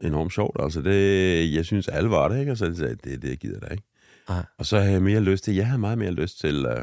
[0.00, 0.56] enormt sjovt.
[0.60, 2.52] Altså det, jeg synes, alle var det, ikke?
[2.52, 3.84] Og så sagde jeg, det, det gider jeg ikke.
[4.28, 4.44] Nej.
[4.58, 6.82] Og så havde jeg mere lyst til, jeg havde meget mere lyst til uh,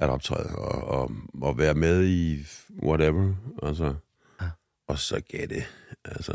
[0.00, 2.46] at optræde og, og, og være med i
[2.82, 3.34] whatever.
[3.62, 3.94] Altså.
[4.88, 5.64] Og så gav det,
[6.04, 6.32] altså,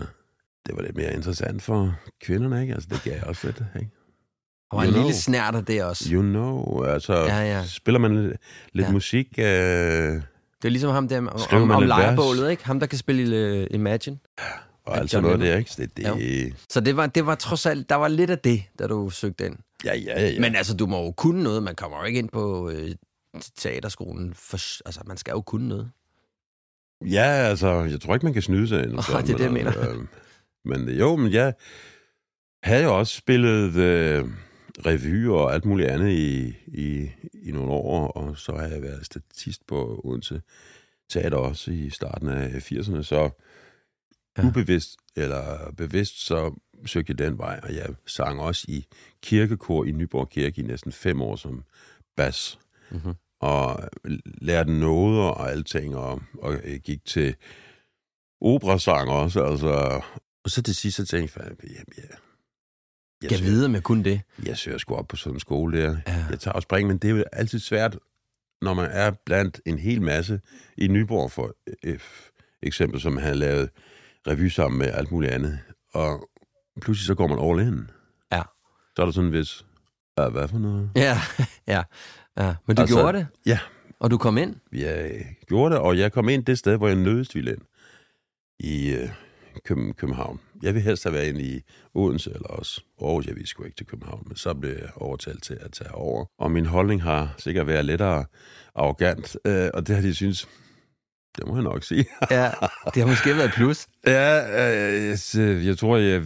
[0.66, 2.74] det var lidt mere interessant for kvinderne, ikke?
[2.74, 3.92] Altså det gav jeg også lidt, ikke?
[4.72, 5.12] Og en lille know.
[5.12, 6.10] snært af det også.
[6.14, 7.66] You know, altså, Ja, ja.
[7.66, 8.38] spiller man lidt,
[8.74, 8.92] lidt Ja.
[8.92, 10.22] musik, uh, Det
[10.66, 12.66] er ligesom ham der om, om, om lejrebålet, ikke?
[12.66, 14.20] Ham, der kan spille uh, Imagine.
[14.86, 15.72] og Ja, alt sådan John noget der, ikke?
[15.78, 18.88] Det, det, Så det var, det var trods alt, der var lidt af det, da
[18.88, 19.56] du søgte ind.
[19.86, 20.30] ja, ja, ja.
[20.30, 20.40] Ja.
[20.40, 21.64] Men altså, du må jo kunne noget.
[21.64, 22.92] Man kommer jo ikke ind på øh,
[23.58, 24.34] teaterskolen.
[24.34, 25.92] For, altså, man skal jo kunne noget.
[27.06, 28.94] Ja, altså, jeg tror ikke, man kan snyde sig ind.
[28.94, 29.90] Åh, det er det, jeg mener.
[29.90, 30.06] Øh,
[30.66, 31.54] men jo, men jeg
[32.64, 34.26] havde jo også spillet øh,
[34.86, 39.06] revy og alt muligt andet i, i, i nogle år, og så har jeg været
[39.06, 40.42] statist på Odense
[41.10, 43.30] Teater også i starten af 80'erne, så
[44.38, 44.48] ja.
[44.48, 48.86] ubevidst eller bevidst, så søgte jeg den vej, og jeg sang også i
[49.22, 51.64] kirkekor i Nyborg Kirke i næsten fem år som
[52.16, 52.60] bas
[52.92, 53.14] Mm-hmm.
[53.40, 53.90] Og
[54.42, 57.36] lærte noder og alting, og, og jeg gik til
[58.42, 60.02] operasang også, altså.
[60.44, 62.02] Og så til sidst, så tænkte jeg, jamen, ja,
[63.24, 64.22] jeg, Jeg søger, vide med kun det.
[64.46, 65.98] jeg søger sgu op på sådan en skole der.
[66.08, 66.26] Ja.
[66.30, 67.98] Jeg tager og spring, men det er jo altid svært,
[68.62, 70.42] når man er blandt en hel masse
[70.78, 72.00] i Nyborg, for øh,
[72.64, 73.70] eksempel, som havde lavet
[74.28, 75.60] revy sammen med alt muligt andet,
[75.94, 76.30] og
[76.82, 77.90] pludselig så går man all in.
[78.32, 78.42] Ja.
[78.96, 79.66] Så er der sådan en vis,
[80.18, 80.92] "Ah, hvad for noget?
[80.96, 81.18] Ja,
[81.68, 81.84] ja.
[82.40, 82.56] Ja.
[82.68, 83.60] Men du altså, gjorde det, Ja,
[84.00, 84.56] og du kom ind.
[84.74, 87.62] jeg gjorde det, og jeg kom ind det sted, hvor jeg nødest ville ind.
[88.60, 89.10] I øh,
[89.66, 90.40] Køben, København.
[90.64, 91.62] Jeg vil helst have været ind i
[91.94, 93.26] Odense eller også Aarhus.
[93.28, 96.26] Jeg ville sgu ikke til København, men så blev jeg overtalt til at tage over.
[96.40, 98.26] Og min holdning har sikkert været lettere
[98.76, 100.48] arrogant, øh, og det har de synes,
[101.38, 102.06] det må jeg nok sige.
[102.32, 102.52] Ja,
[102.94, 103.88] det har måske været et plus.
[104.08, 106.24] ja, øh, jeg, jeg tror, jeg,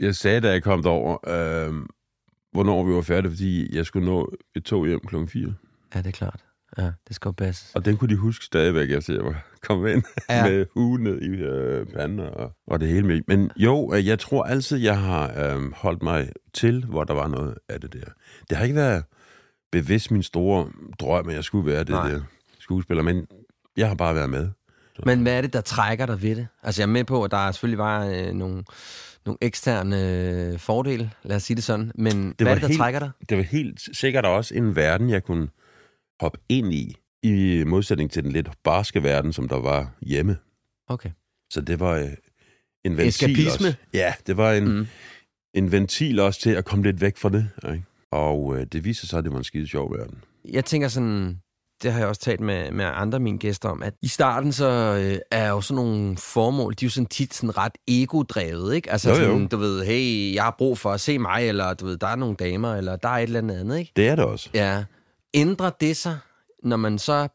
[0.00, 1.74] jeg sagde, da jeg kom derover, øh,
[2.52, 5.54] hvornår vi var færdige, fordi jeg skulle nå et tog hjem klokken 4.
[5.94, 6.44] Ja, det er klart.
[6.78, 7.76] Ja, det skal jo passe.
[7.76, 10.48] Og den kunne de huske stadigvæk, efter jeg var kommet ind Ja.
[10.48, 13.20] med hue ned i øh, panden og, og det hele med.
[13.28, 17.28] Men jo, øh, jeg tror altid, jeg har øh, holdt mig til, hvor der var
[17.28, 18.04] noget af det der.
[18.50, 19.04] Det har ikke været
[19.72, 20.68] bevidst min store
[21.00, 22.08] drøm, at jeg skulle være det Nej.
[22.10, 22.20] der
[22.58, 23.26] skuespiller, men
[23.76, 24.48] jeg har bare været med.
[25.06, 26.46] Men hvad er det, der trækker dig ved det?
[26.62, 28.64] Altså, jeg er med på, at der selvfølgelig var øh, nogle,
[29.28, 31.92] nogle eksterne øh, fordele, lad os sige det sådan.
[31.94, 33.10] Men det hvad er det, der helt- trækker dig?
[33.28, 35.48] Det var helt sikkert også en verden, jeg kunne
[36.20, 40.36] hoppe ind i, i modsætning til den lidt barske verden, som der var hjemme.
[40.88, 41.10] Okay.
[41.52, 42.08] Så det var øh,
[42.84, 43.68] en ventil Eskapisme?
[43.68, 43.74] også.
[43.94, 44.86] Ja, det var en, Mm.
[45.54, 47.48] en ventil også til at komme lidt væk fra det.
[47.72, 47.84] Ikke?
[48.12, 50.18] Og øh, det viste sig, at det var en skide sjov verden.
[50.44, 51.40] Jeg tænker sådan,
[51.82, 54.52] det har jeg også talt med, med andre af mine gæster om, at i starten
[54.52, 54.66] så
[55.02, 58.90] øh, er jo sådan nogle formål, de er jo sådan tit sådan ret ego-drevet, ikke?
[58.92, 59.22] Altså Jo, jo.
[59.24, 62.06] sådan, du ved, hey, jeg har brug for at se mig, eller du ved, der
[62.06, 63.92] er nogle damer, eller der er et eller andet ikke?
[63.96, 64.50] Det er det også.
[64.54, 64.84] Ja.
[65.34, 66.18] Ændrer det sig,
[66.62, 67.28] når man så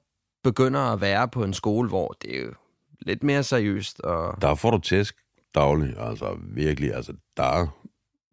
[0.43, 2.53] begynder at være på en skole, hvor det er jo
[3.01, 5.15] lidt mere seriøst, og Der får du tæsk
[5.56, 6.95] dagligt, altså virkelig.
[6.95, 7.67] Altså, der er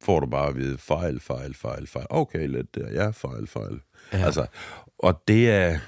[0.05, 2.07] får du bare at vide, fejl, fejl, fejl, fejl.
[2.11, 3.81] Okay, lidt der, ja, fejl, fejl.
[4.13, 4.19] Ja.
[4.19, 4.47] Altså,
[4.99, 5.79] og det er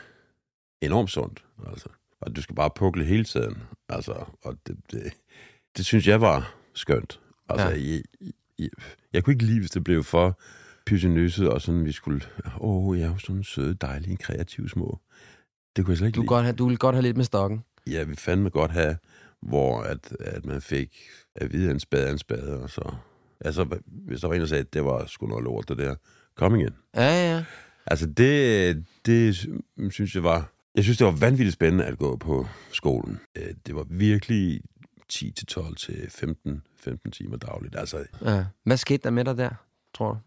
[0.83, 1.88] enormt sundt, altså.
[2.21, 4.12] Og du skal bare pukle hele tiden, altså.
[4.45, 5.12] Og det, det,
[5.77, 7.21] det synes jeg var skønt.
[7.49, 7.75] Altså, Ja.
[7.75, 8.03] jeg,
[8.59, 8.68] jeg,
[9.12, 10.40] jeg kunne ikke lide, hvis det blev for
[10.87, 12.21] pysenøsset, og sådan, vi skulle,
[12.61, 14.99] åh, oh, jeg er jo sådan søde, dejlige, kreative små.
[15.77, 16.29] Det kunne jeg slet ikke Du, lide.
[16.29, 17.64] godt have, du vil godt have lidt med stokken.
[17.87, 18.97] Ja, vi fandme godt have,
[19.42, 20.99] hvor at, at man fik
[21.35, 22.95] at vide, en spade en spade, og så...
[23.45, 25.95] Altså, hvis der var en, der sagde, at det var sgu noget lort, det der.
[26.37, 26.75] Kom igen.
[26.95, 27.45] Ja, ja.
[27.87, 29.47] Altså, det, det
[29.90, 30.52] synes jeg var...
[30.77, 33.21] Jeg synes, det var vanvittigt spændende at gå på skolen.
[33.39, 34.61] Øh, Det var virkelig
[35.09, 37.77] 10 til 12 til 15, 15 timer dagligt.
[37.77, 38.45] Altså, ja.
[38.65, 39.51] Hvad skete der med dig der,
[39.95, 40.19] tror du?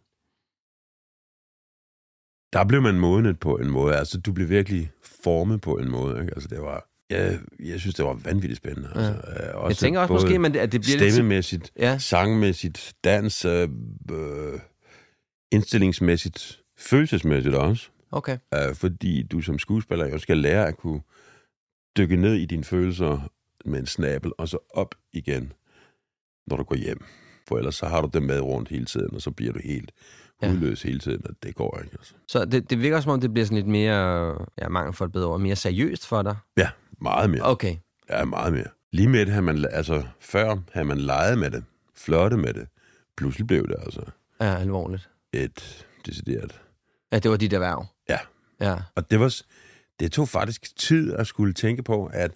[2.53, 3.95] der blev man modnet på en måde.
[3.95, 4.91] Altså, du blev virkelig
[5.23, 6.21] formet på en måde.
[6.21, 6.33] Ikke?
[6.33, 6.87] Altså, det var...
[7.09, 8.89] Jeg, jeg synes, det var vanvittigt spændende.
[8.95, 9.21] Altså,
[9.53, 9.67] ja.
[9.67, 11.13] Jeg tænker også måske, men at det bliver lidt...
[11.13, 11.97] stemmemæssigt, Ja.
[11.97, 13.69] sangmæssigt, dans, øh,
[14.11, 14.59] øh,
[15.51, 17.89] indstillingsmæssigt, følelsesmæssigt også.
[18.15, 18.37] Okay.
[18.53, 21.01] Øh, fordi du som skuespiller jo skal lære at kunne
[21.97, 23.29] dykke ned i dine følelser
[23.65, 25.53] med en snabel, og så op igen,
[26.47, 27.03] når du går hjem.
[27.47, 29.91] For ellers så har du dem med rundt hele tiden, og så bliver du helt
[30.41, 30.49] Ja.
[30.49, 31.95] hudløs hele tiden, og det går ikke.
[31.99, 32.13] Altså.
[32.27, 34.27] Så det, det virker som om, det bliver sådan lidt mere,
[34.61, 36.35] ja, mangel for et bedre ord, mere seriøst for dig.
[36.57, 36.69] Ja,
[37.01, 37.41] meget mere.
[37.41, 37.75] Okay.
[38.09, 38.67] Ja, meget mere.
[38.93, 41.63] Lige med det, havde man, altså før havde man leget med det,
[41.95, 42.67] flirtet med det.
[43.17, 44.01] Pludselig blev det altså
[44.41, 45.09] Ja, alvorligt.
[45.33, 46.61] et decideret.
[47.11, 47.85] Ja, det var dit erhverv.
[48.09, 48.19] Ja.
[48.61, 48.75] Ja.
[48.95, 49.35] Og det var,
[49.99, 52.31] det tog faktisk tid at skulle tænke på, at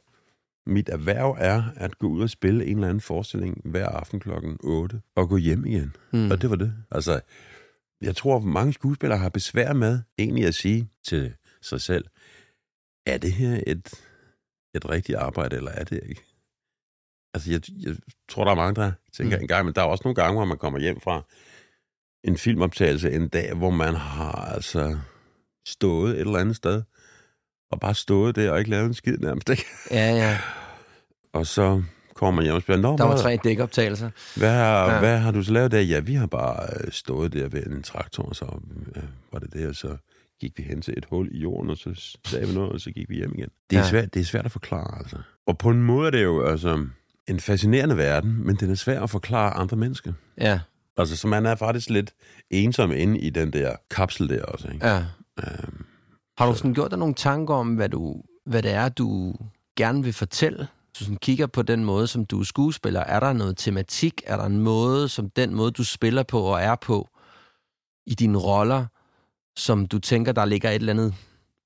[0.65, 4.57] mit erhverv er at gå ud og spille en eller anden forestilling hver aften klokken
[4.63, 5.95] 8 og gå hjem igen.
[6.13, 6.31] Mm.
[6.31, 6.73] Og det var det.
[6.91, 7.21] Altså,
[8.01, 12.05] jeg tror, mange skuespillere har besvær med egentlig at sige til sig selv,
[13.05, 13.93] er det her et,
[14.75, 16.21] et rigtigt arbejde, eller er det ikke?
[17.33, 17.95] Altså, jeg, jeg
[18.29, 19.41] tror, der er mange, der tænker mm.
[19.41, 21.21] en gang, men der er også nogle gange, hvor man kommer hjem fra
[22.23, 24.99] en filmoptagelse en dag, hvor man har altså
[25.69, 26.81] stået et eller andet sted,
[27.71, 29.65] og bare stået der og ikke lavet en skid nærmest, ikke?
[29.91, 30.37] Ja, ja.
[31.33, 31.83] Og så
[32.15, 34.09] kommer man hjem og spørger, Nå, Der var hvad- tre dækoptagelser.
[34.35, 34.99] hvad har, Ja.
[34.99, 35.79] hvad har du så lavet der?
[35.81, 38.45] Ja, vi har bare øh, stået der ved en traktor, og så
[38.95, 39.03] øh,
[39.33, 39.97] var det det, og så
[40.41, 42.91] gik vi hen til et hul i jorden, og så sagde vi noget, og så
[42.91, 43.49] gik vi hjem igen.
[43.69, 43.89] Det er, ja.
[43.89, 45.17] svært, det er svært at forklare, altså.
[45.47, 46.85] Og på en måde er det jo altså,
[47.27, 50.13] en fascinerende verden, men den er svær at forklare andre mennesker.
[50.37, 50.59] Ja,
[50.97, 52.11] Altså, så man er faktisk lidt
[52.49, 54.87] ensom inde i den der kapsel der også, ikke?
[54.87, 55.03] ja.
[56.37, 59.35] Har du sådan gjort dig nogle tanker om, hvad, du, hvad det er, du
[59.75, 60.57] gerne vil fortælle?
[60.57, 64.21] Hvis du sådan kigger på den måde, som du er skuespiller, er der noget tematik?
[64.25, 67.09] Er der en måde, som den måde, du spiller på og er på
[68.05, 68.85] i dine roller,
[69.55, 71.15] som du tænker, der ligger et eller andet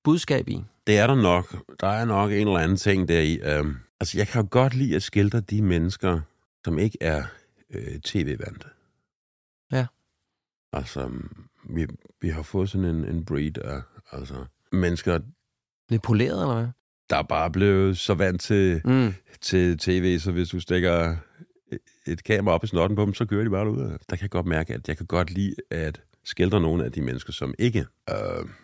[0.03, 0.63] budskab i?
[0.87, 1.55] det er der nok.
[1.79, 3.39] Der er nok en eller anden ting der i.
[3.43, 6.21] Øhm, altså, jeg kan jo godt lide at skildre de mennesker,
[6.65, 7.23] som ikke er
[7.69, 8.67] øh, tv-vante.
[9.71, 9.85] Ja.
[10.73, 11.09] Altså,
[11.69, 11.87] vi,
[12.21, 14.35] vi har fået sådan en, en breed af altså,
[14.71, 15.19] mennesker,
[15.89, 16.67] Lidt poleret, eller hvad?
[17.09, 19.13] der er bare blevet så vant til, Mm.
[19.41, 21.15] til tv, så hvis du stikker
[22.07, 23.77] et kamera op i snotten på dem, så kører de bare ud.
[24.09, 27.01] Der kan jeg godt mærke, at jeg kan godt lide at skildre nogle af de
[27.01, 28.15] mennesker, som ikke øh,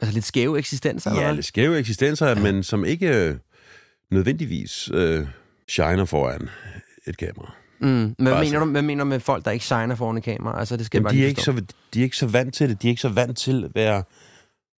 [0.01, 1.35] Altså lidt skæve eksistenser, eller ja, hvad?
[1.35, 2.35] lidt skæve eksistenser, ja.
[2.41, 3.35] men som ikke øh,
[4.11, 5.27] nødvendigvis øh,
[5.67, 6.49] shiner foran
[7.07, 7.53] et kamera.
[7.81, 8.15] Mm.
[8.19, 10.59] Hvad, Altså- mener du, hvad mener du med folk, der ikke shiner foran et kamera?
[10.59, 11.51] Altså, det skal Jamen, bare de, er ikke så,
[11.93, 12.81] de er ikke så vant til det.
[12.81, 14.03] De er ikke så vant til at være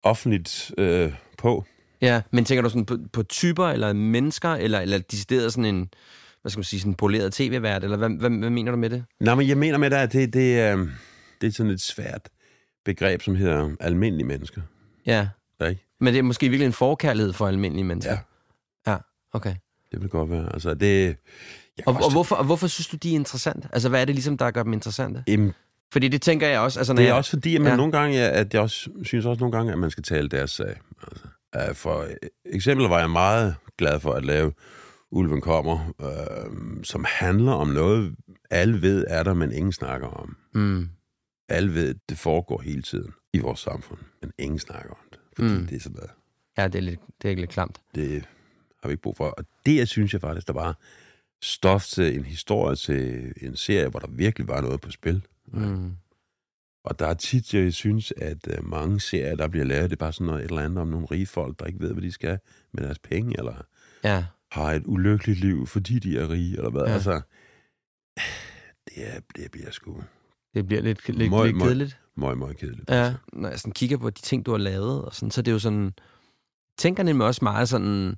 [0.04, 1.66] offentligt øh, på.
[2.02, 5.90] Ja, men tænker du sådan på, på typer, eller mennesker, eller, eller decideret sådan en,
[6.42, 8.90] hvad skal man sige, sådan en poleret tv-vært, eller hvad, hvad, hvad mener du med
[8.90, 9.04] det?
[9.20, 10.88] Nej, men jeg mener med det, at det, det, øh,
[11.42, 12.30] det er sådan et svært
[12.86, 14.62] begreb, som hedder almindelige mennesker.
[15.06, 15.28] Ja,
[15.70, 15.86] Ikke?
[16.00, 18.18] men det er måske virkelig en forkærlighed for almindelige mennesker.
[18.88, 18.92] Ja.
[18.92, 18.98] Ja,
[19.34, 19.56] okay.
[19.92, 20.54] Det vil godt være.
[20.54, 21.16] Altså, det,
[21.86, 23.70] Og, og, hvorfor, og hvorfor synes du, de er interessante?
[23.74, 25.24] Altså, hvad er det ligesom, der gør dem interessante?
[25.28, 25.54] Jamen,
[25.94, 26.80] Fordi det tænker jeg også.
[26.80, 27.72] Altså, når det er jeg, også fordi, at man Ja.
[27.72, 27.78] ja.
[27.78, 30.76] nogle gange, at jeg også synes også nogle gange, at man skal tale deres sag.
[31.54, 32.08] Altså, øh, for
[32.46, 34.54] eksempel var jeg meget glad for at lave
[35.12, 38.16] Ulven kommer, øh, som handler om noget,
[38.50, 40.36] alle ved er der, men ingen snakker om.
[40.54, 40.90] Mm,
[41.50, 45.20] Alle ved, det foregår hele tiden i vores samfund, men ingen snakker om det.
[45.36, 45.68] Fordi mm.
[45.68, 46.12] det er sådan noget,
[46.58, 47.80] ja, det er, lidt, det er lidt klamt.
[47.96, 48.24] det
[48.84, 49.26] har vi ikke brug for.
[49.26, 50.78] Og det, jeg synes jeg faktisk, der var
[51.42, 55.26] stof til en historie, til en serie, hvor der virkelig var noget på spil.
[55.48, 55.92] Mm.
[56.84, 60.00] Og der er tit, jeg synes, at øh, mange serier, der bliver lavet, det er
[60.00, 62.12] bare sådan noget et eller andet om nogle rige folk, der ikke ved, hvad de
[62.12, 62.40] skal
[62.74, 63.66] med deres penge, eller
[64.04, 66.82] Ja, har et ulykkeligt liv, fordi de er rige, eller hvad.
[66.86, 66.94] Ja.
[66.94, 67.22] Altså,
[68.90, 70.04] det, er, det bliver sgu
[70.54, 71.66] det bliver lidt, lidt, Møg, lidt møg.
[71.68, 72.00] kedeligt.
[72.18, 72.90] meget, meget kedeligt.
[72.90, 73.18] Ja, Altså.
[73.34, 75.52] når jeg sådan kigger på de ting, du har lavet, og sådan, så er det
[75.52, 75.94] jo sådan,
[76.78, 78.16] tænker nemlig også meget sådan,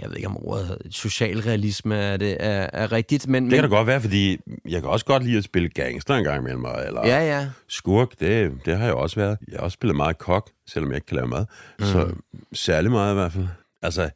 [0.00, 3.44] jeg ved ikke om ordet socialrealisme er, det, er, er rigtigt, men...
[3.44, 6.24] Det kan da godt være, fordi jeg kan også godt lide at spille gangster en
[6.24, 7.48] gang imellem, eller Ja, ja.
[7.68, 9.38] skurk, det, det har jeg også været.
[9.48, 11.46] Jeg har også spillet meget kok, selvom jeg ikke kan lave mad.
[11.78, 11.84] Mm.
[11.84, 12.12] Så
[12.52, 13.46] særlig meget i hvert fald.
[13.82, 14.10] Altså,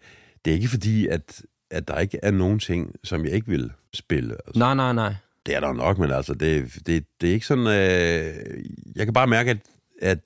[0.45, 3.71] det er ikke fordi, at, at der ikke er nogen ting, som jeg ikke vil
[3.95, 4.35] spille.
[4.47, 4.59] Altså.
[4.59, 5.15] Nej, nej, nej.
[5.47, 7.67] Det er der nok, men altså, det, det, det er ikke sådan...
[7.67, 8.65] Øh,
[8.97, 9.59] jeg kan bare mærke, at,
[10.03, 10.19] at,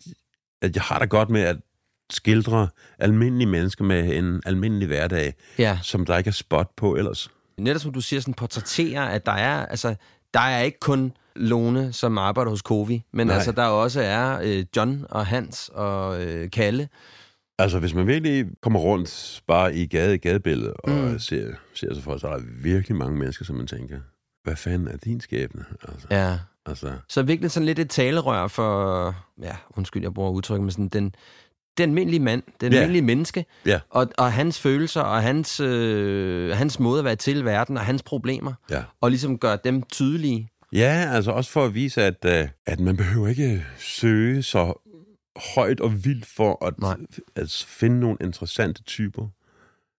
[0.62, 1.56] at jeg har det godt med at
[2.10, 7.30] skildre almindelige mennesker med en almindelig hverdag, Ja, som der ikke er spot på ellers.
[7.58, 9.94] netop som du siger, sådan portrætterer, at der er, altså,
[10.34, 13.36] der er ikke kun Lone, som arbejder hos Kovi, men Nej.
[13.36, 16.88] altså, der også er øh, John og Hans og øh, Kalle.
[17.58, 20.96] Altså, hvis man virkelig kommer rundt bare i gade, gadebilledet og Mm.
[20.96, 21.18] mm.
[21.18, 23.98] ser, ser sig for, så er der virkelig mange mennesker, som man tænker,
[24.44, 25.64] hvad fanden er din skæbne?
[25.88, 26.38] Altså, Ja.
[26.66, 30.88] altså Så virkelig sådan lidt et talerør for, ja, undskyld, jeg bruger udtryk, men sådan
[30.88, 31.14] den,
[31.78, 32.78] den almindelige mand, den Ja.
[32.78, 33.80] almindelige menneske, Ja.
[33.90, 37.84] og, og hans følelser, og hans, øh, hans måde at være til i verden, og
[37.84, 38.82] hans problemer, ja.
[39.00, 40.48] og ligesom gøre dem tydelige.
[40.72, 44.72] Ja, altså også for at vise, at, uh, at man behøver ikke søge så
[45.54, 46.96] højt og vildt for at, Nej.
[47.36, 49.26] at finde nogle interessante typer.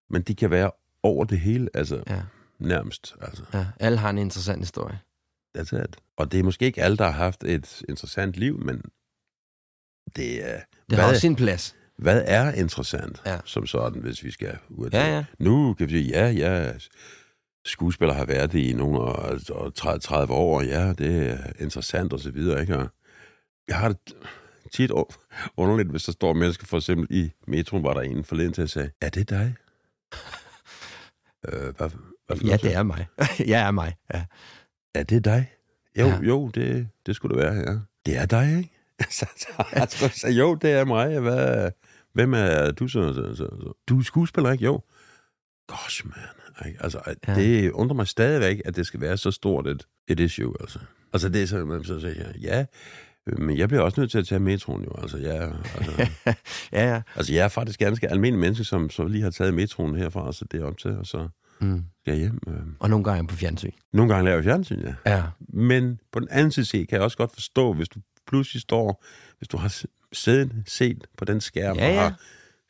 [0.09, 0.71] Men de kan være
[1.03, 2.21] over det hele, altså Ja,
[2.59, 3.15] nærmest.
[3.21, 3.65] Altså, ja.
[3.79, 4.99] Alle har en interessant historie.
[5.57, 5.95] that's it.
[6.17, 8.81] Og det er måske ikke alle, der har haft et interessant liv, men
[10.15, 10.59] det er...
[10.89, 11.75] Det har også sin plads.
[11.97, 13.37] hvad er interessant Ja.
[13.45, 15.11] som sådan, hvis vi skal ud af Ja, det?
[15.15, 15.25] ja.
[15.39, 16.71] Nu kan vi sige, ja, ja,
[17.65, 22.13] skuespiller har været det i nogle og, og 30, 30 år, ja, det er interessant
[22.13, 22.77] og så videre, ikke?
[22.77, 22.87] Og
[23.67, 23.97] jeg har det
[24.73, 24.91] tit
[25.57, 28.69] underligt, hvis der står mennesker, for eksempel i metroen, var der en forleden til at
[28.69, 29.55] sige, er det dig?
[31.47, 31.89] øh, hvad,
[32.27, 33.07] hvad Ja, det er mig.
[33.53, 34.25] jeg er mig, ja.
[34.95, 35.51] er det dig?
[35.99, 36.11] Jo, Ja.
[36.15, 36.19] ja.
[36.21, 37.79] jo, det, det skulle det være, ja.
[38.05, 38.78] Det er dig, ikke?
[39.09, 41.19] så, så, så, så, jo, det er mig.
[41.19, 41.71] Hvad,
[42.13, 43.73] hvem er du så, så, så, så?
[43.89, 44.65] Du er skuespiller, ikke?
[44.65, 44.81] Jo.
[45.67, 46.75] Gosh, man.
[46.79, 47.35] Altså, Ja.
[47.35, 50.79] det undrer mig stadigvæk, at det skal være så stort et, et issue, altså.
[51.13, 52.65] Altså, det er så, man så siger, ja,
[53.37, 54.91] men jeg bliver også nødt til at tage metroen, jo.
[55.01, 55.91] Altså, ja, altså,
[56.71, 57.01] ja, ja.
[57.15, 60.45] altså, jeg er faktisk ganske almindelig menneske, som så lige har taget metroen herfra, så
[60.51, 61.27] det er op til, og så
[61.61, 61.83] Mm.
[62.01, 62.39] skal jeg hjem.
[62.47, 62.53] Øh.
[62.79, 63.71] Og nogle gange på fjernsyn.
[63.93, 64.93] Nogle gange laver jeg fjernsyn, ja.
[65.15, 65.23] Ja.
[65.39, 67.99] Men på den anden side kan jeg også godt forstå, hvis du
[68.29, 69.03] pludselig står,
[69.37, 72.01] hvis du har siddet, set på den skærm, Ja, og ja.
[72.01, 72.19] har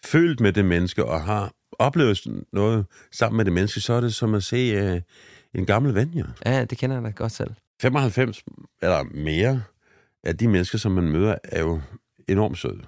[0.05, 4.15] følt med det menneske, og har oplevet noget sammen med det menneske, så er det
[4.15, 5.01] som at se uh,
[5.55, 6.25] en gammel ven, jo.
[6.45, 7.51] ja, det kender jeg da godt selv.
[7.81, 8.43] 95
[8.81, 9.63] eller mere
[10.23, 11.81] af de mennesker, som man møder, er jo
[12.27, 12.81] enormt søde.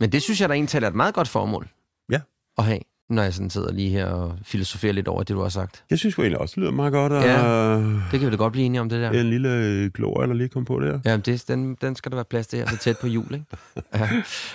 [0.00, 1.68] Men det synes jeg, der egentlig er et meget godt formål.
[2.12, 2.20] Ja.
[2.58, 2.80] At have,
[3.10, 5.84] når jeg sådan sidder lige her og filosoferer lidt over det, du har sagt.
[5.90, 7.76] Jeg synes jo egentlig også, det lyder meget godt, og Ja.
[8.10, 9.10] Det kan vi da godt blive enige om, det der.
[9.20, 11.00] en lille glorie, der lige kom på der.
[11.04, 13.46] Ja, det, den, den skal der være plads til her, så tæt på jul, ikke?
[13.94, 14.08] Ja.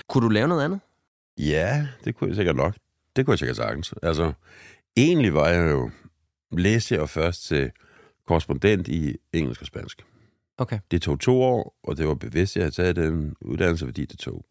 [0.10, 0.80] Kunne du lave noget andet?
[1.38, 2.76] Ja, det kunne jeg sikkert nok.
[3.16, 3.94] Det kunne jeg sikkert sagtens.
[4.04, 4.34] Altså,
[4.98, 5.90] egentlig var jeg jo,
[6.52, 7.72] læste jeg jo først til
[8.28, 10.06] korrespondent i engelsk og spansk.
[10.58, 10.80] Okay.
[10.92, 14.06] Det tog to år, og det var bevidst, at jeg havde taget den uddannelse, fordi
[14.06, 14.46] det tog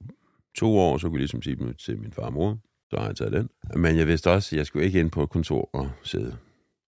[0.57, 2.59] to år, så kunne jeg ligesom sige til min far og mor.
[2.95, 3.51] Så har jeg taget den.
[3.81, 6.37] Men jeg vidste også, at jeg skulle ikke ind på et kontor og sidde.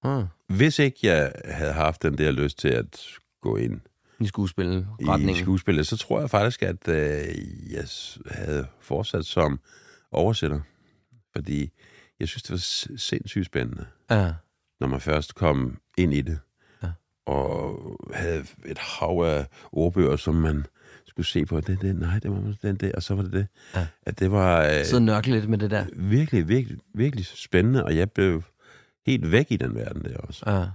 [0.03, 0.25] Hmm.
[0.57, 3.07] Hvis ikke jeg havde haft den der lyst til at
[3.43, 3.81] gå ind
[4.21, 4.87] I skuespil
[5.31, 7.85] i skuespillet, så tror jeg faktisk, at øh, jeg
[8.31, 9.61] havde fortsat som
[10.13, 10.61] oversætter.
[11.33, 11.71] Fordi
[12.21, 14.33] jeg synes, det var sindssygt spændende, Ja.
[14.81, 16.39] når man først kom ind i det.
[16.83, 16.89] Ja.
[17.27, 17.81] Og
[18.15, 20.67] havde et hav af ordbøger, som man
[21.17, 21.61] skulle se på.
[21.61, 23.47] Det, det, nej, det var den der, og så var det det.
[23.75, 23.87] Ja.
[24.03, 25.85] At det var øh, og nørkle lidt med det der.
[25.97, 28.43] virkelig, virkelig, virkelig spændende, og jeg blev
[29.07, 30.51] helt væk i den verden der også.
[30.51, 30.67] Ja.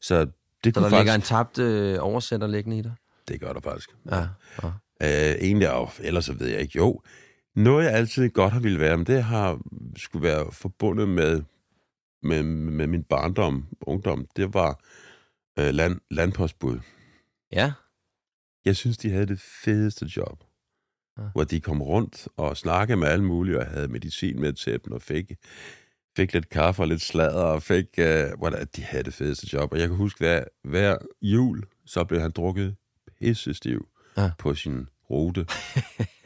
[0.00, 0.26] Så
[0.64, 1.14] det Så der ligger faktisk...
[1.32, 2.92] en tabt øh, oversætter liggende i dig.
[3.28, 3.90] Det gør der faktisk.
[4.10, 4.26] Ja.
[4.62, 4.68] ja.
[5.02, 6.76] Øh, egentlig, og ellers så ved jeg ikke.
[6.76, 7.00] Jo,
[7.56, 9.58] noget jeg altid godt har ville være, men det har
[9.96, 11.42] skulle være forbundet med,
[12.22, 14.80] med, med min barndom, ungdom, det var
[15.58, 16.78] øh, land, landpostbud.
[17.52, 17.72] Ja.
[18.68, 20.44] Jeg synes, de havde det fedeste job.
[21.18, 21.22] Ja.
[21.22, 21.28] Ja.
[21.32, 24.92] Hvor de kom rundt og snakkede med alle mulige, og havde medicin med til dem,
[24.92, 25.32] og fik,
[26.16, 29.72] fik lidt kaffe og lidt sladder, og fik, øh, hvordan, de havde det fedeste job.
[29.72, 32.76] Og jeg kan huske, hver, hver jul, så blev han drukket
[33.20, 34.22] pissestiv Ja.
[34.22, 34.30] ja.
[34.38, 35.46] på sin rute.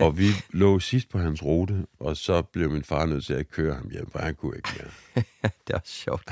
[0.01, 3.51] og vi lå sidst på hans rute, og så blev min far nødt til at
[3.51, 5.24] køre ham hjem, for han kunne ikke mere.
[5.66, 6.30] det også sjovt.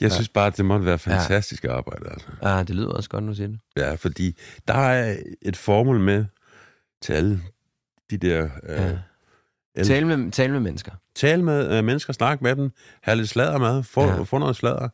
[0.00, 2.10] Jeg synes bare, at det måtte være fantastisk arbejde.
[2.10, 2.26] Altså.
[2.42, 3.58] Ja, det lyder også godt, nu siger det.
[3.76, 4.36] Ja, fordi
[4.68, 6.24] der er et formål med
[7.02, 7.40] til alle
[8.10, 8.48] de der...
[8.68, 8.78] Øh,
[9.76, 9.80] Ja.
[9.82, 10.92] el- Tale med, tale med mennesker.
[11.14, 12.70] Tale med øh, mennesker, snak med dem,
[13.02, 14.14] have lidt sladder med, få, Ja.
[14.16, 14.22] ja.
[14.22, 14.88] få noget sladder,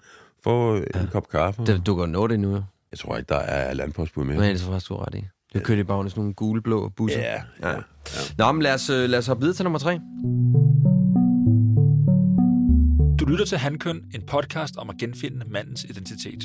[0.45, 1.01] få ja.
[1.01, 1.67] en kop kaffe.
[1.67, 2.63] Det, du kan nå det nu, jo.
[2.91, 4.39] Jeg tror ikke, der er landpostbud mere.
[4.39, 5.25] Men det er faktisk du har ret i.
[5.59, 7.21] Du kører i bagene sådan nogle gule, blå busser.
[7.21, 7.77] Ja, ja.
[8.39, 10.01] Nå, men lad os, øh, lad os hoppe videre til nummer tre.
[13.21, 16.45] Du lytter til Handkøn, en podcast om at genfinde mandens identitet.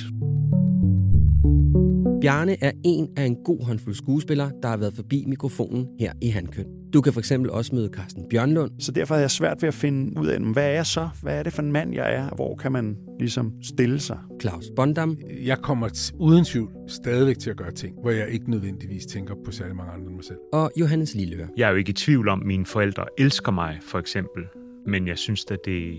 [2.21, 6.27] Bjarne er en af en god håndfuld skuespillere, der har været forbi mikrofonen her i
[6.27, 6.80] Handkøn.
[6.93, 8.71] Du kan for eksempel også møde Carsten Bjørnlund.
[8.79, 11.09] Så derfor er jeg svært ved at finde ud af, hvad er jeg så?
[11.21, 12.29] Hvad er det for en mand, jeg er?
[12.35, 14.17] Hvor kan man ligesom stille sig?
[14.41, 15.17] Claus Bondam.
[15.45, 19.51] Jeg kommer uden tvivl stadigvæk til at gøre ting, hvor jeg ikke nødvendigvis tænker på
[19.51, 20.37] særlig mange andre end mig selv.
[20.53, 21.47] Og Johannes Lilleør.
[21.57, 24.43] Jeg er jo ikke i tvivl om, at mine forældre elsker mig, for eksempel.
[24.87, 25.93] Men jeg synes at det,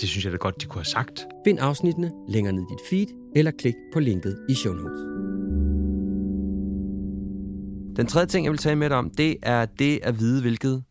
[0.00, 1.26] det synes jeg da godt, de kunne have sagt.
[1.46, 5.17] Find afsnittene længere ned i dit feed, eller klik på linket i show notes.
[7.98, 10.84] Den tredje ting, jeg vil tale med dig om, det er det at vide, hvilket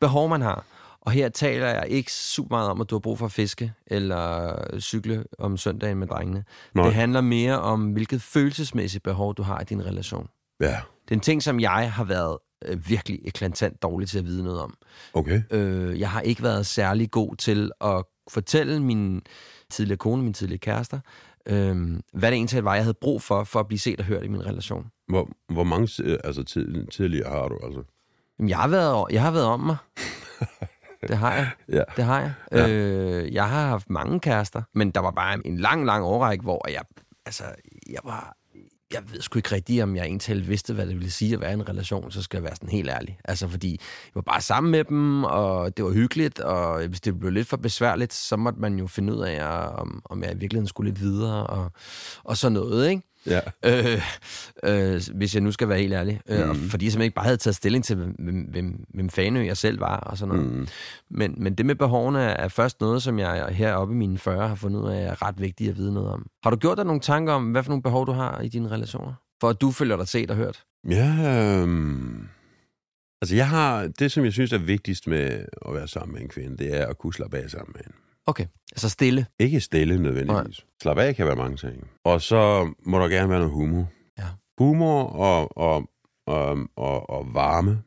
[0.00, 0.64] behov man har.
[1.00, 3.72] Og her taler jeg ikke super meget om, at du har brug for at fiske
[3.86, 6.44] eller cykle om søndagen med drengene.
[6.74, 6.84] Nej.
[6.84, 10.28] Det handler mere om, hvilket følelsesmæssigt behov du har i din relation.
[10.60, 10.66] Ja,
[11.04, 14.42] Det er en ting, som jeg har været øh, virkelig eklatant dårlig til at vide
[14.44, 14.74] noget om.
[15.14, 15.42] okay.
[15.50, 19.22] Øh, jeg har ikke været særlig god til at fortælle min
[19.70, 21.00] tidligere kone, mine tidligere kærester,
[21.46, 24.24] øh, hvad det egentlig var, jeg havde brug for, for at blive set og hørt
[24.24, 24.86] i min relation.
[25.08, 27.58] Hvor, hvor mange øh, altså, tid, tidligere har du?
[27.62, 27.82] Altså?
[28.38, 29.76] Jamen, jeg har været, jeg har været om mig.
[31.08, 31.50] Det har jeg.
[31.68, 31.82] Ja.
[31.96, 32.32] Det har jeg.
[32.52, 32.68] Ja.
[32.68, 36.70] Øh, jeg har haft mange kærester, men der var bare en lang, lang årrække, hvor
[36.70, 36.82] jeg,
[37.26, 37.44] altså,
[37.90, 38.36] jeg var...
[38.92, 41.50] Jeg ved sgu ikke rigtigt, om jeg egentlig vidste, hvad det ville sige at være
[41.50, 43.18] i en relation, så skal jeg være sådan helt ærlig.
[43.24, 47.18] Altså, fordi jeg var bare sammen med dem, og det var hyggeligt, og hvis det
[47.18, 49.44] blev lidt for besværligt, så måtte man jo finde ud af,
[49.78, 51.72] om, om jeg i virkeligheden skulle lidt videre, og,
[52.24, 53.02] og sådan noget, ikke?
[53.26, 53.40] Ja.
[53.64, 54.00] øh,
[54.64, 56.20] øh, hvis jeg nu skal være helt ærlig.
[56.28, 56.68] Øh, og Mhm.
[56.68, 59.80] fordi jeg simpelthen ikke bare havde taget stilling til, hvem, hvem, hvem fanø jeg selv
[59.80, 60.52] var, og sådan noget.
[60.52, 60.66] Mm.
[61.10, 64.54] Men, men det med behovene er først noget, som jeg heroppe i mine 40 har
[64.54, 66.26] fundet ud af, er ret vigtigt at vide noget om.
[66.42, 68.70] Har du gjort dig nogle tanker om, hvad for nogle behov du har i dine
[68.70, 69.12] relationer?
[69.40, 70.62] For at du føler dig set og hørt?
[70.90, 71.12] Ja,
[71.62, 72.28] øhm,
[73.22, 76.28] altså jeg har, det som jeg synes er vigtigst med at være sammen med en
[76.28, 77.98] kvinde, det er at kunne slappe af sammen med hende.
[78.26, 79.26] Okay, altså stille.
[79.38, 80.58] Ikke stille nødvendigvis.
[80.60, 80.66] Nej.
[80.82, 81.90] Slappe af kan være mange ting.
[82.04, 83.90] Og så må der gerne være noget humor.
[84.18, 84.24] Ja.
[84.58, 85.90] Humor og, og,
[86.26, 87.82] og, og, og varme.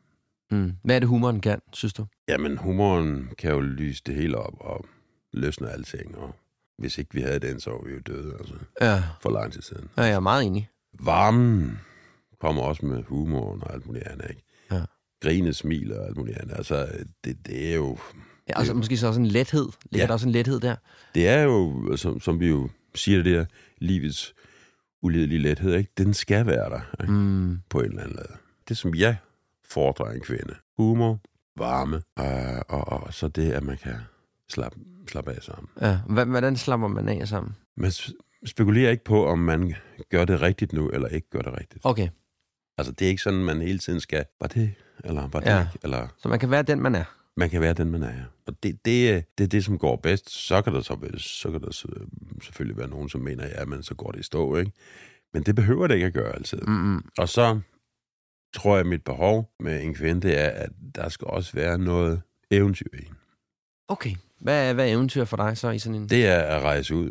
[0.50, 0.72] Mm.
[0.84, 2.06] Hvad er det, humoren kan, synes du?
[2.28, 4.84] Jamen, humoren kan jo lyse det hele op og
[5.32, 6.18] løsne alting.
[6.18, 6.34] Og
[6.78, 9.62] hvis ikke vi havde den, så var vi jo døde altså, Ja, for lang tid
[9.62, 9.88] siden.
[9.96, 10.68] ja jeg er meget enig.
[11.00, 11.78] Varmen
[12.40, 14.42] kommer også med humoren og alt muligt andet, ikke?
[14.72, 14.82] Ja.
[15.22, 16.54] Grine, smil og alt muligt andet.
[16.56, 16.88] Altså,
[17.24, 17.98] det, det er jo...
[18.48, 19.68] Ja, og så, måske så også en lethed.
[19.90, 20.06] Ligger Ja.
[20.06, 20.76] der også en lethed der?
[21.14, 23.44] Det er jo, som, som vi jo siger det der,
[23.78, 24.34] livets
[25.02, 25.92] ulidelige lethed, ikke?
[25.98, 27.12] Den skal være der, ikke?
[27.12, 27.58] Mm.
[27.70, 28.36] på en eller anden led.
[28.68, 29.16] Det, som jeg
[29.68, 30.54] fordrer af en kvinde.
[30.76, 31.20] Humor,
[31.58, 33.94] varme, øh, og, og så det, at man kan
[34.48, 34.78] slappe,
[35.08, 35.68] slappe af sammen.
[35.80, 35.98] Ja.
[36.24, 37.56] Hvordan slapper man af sammen?
[37.76, 37.92] Man
[38.46, 39.74] spekulerer ikke på, om man
[40.10, 41.80] gør det rigtigt nu, eller ikke gør det rigtigt.
[41.84, 42.08] Okay,
[42.78, 44.74] Altså, det er ikke sådan, man hele tiden skal, var det,
[45.04, 45.60] eller var det Ja.
[45.60, 47.04] ikke, eller så man kan være den, man er.
[47.38, 48.24] Man kan være den, man er.
[48.46, 50.30] Og det, det, det er det, som går bedst.
[50.30, 51.88] Så kan der, så, så kan der så,
[52.42, 54.72] selvfølgelig være nogen, som mener, ja, men så går det i stå, ikke?
[55.32, 56.58] Men det behøver det ikke at gøre altid.
[56.60, 57.04] Mm-mm.
[57.18, 57.60] Og så
[58.54, 61.78] tror jeg, at mit behov med en kvinde, det er, at der skal også være
[61.78, 63.18] noget eventyr i hende.
[63.88, 64.14] Okay.
[64.40, 66.08] Hvad er, hvad er eventyr for dig så i sådan en...
[66.08, 67.10] Det er at rejse ud.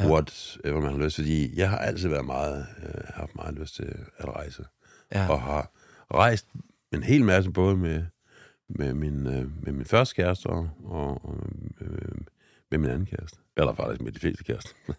[0.00, 0.10] Ja.
[0.10, 1.16] Whatever man har lyst.
[1.16, 4.64] Fordi jeg har altid været meget, øh, haft meget lyst til at rejse.
[5.14, 5.28] Ja.
[5.28, 5.72] Og har
[6.14, 6.46] rejst
[6.92, 8.04] en hel masse, både med,
[8.68, 11.36] med, min, øh, med min første kæreste og, og, og
[11.80, 12.18] øh,
[12.70, 13.38] med min anden kæreste.
[13.56, 14.74] Eller faktisk med de fleste kærester.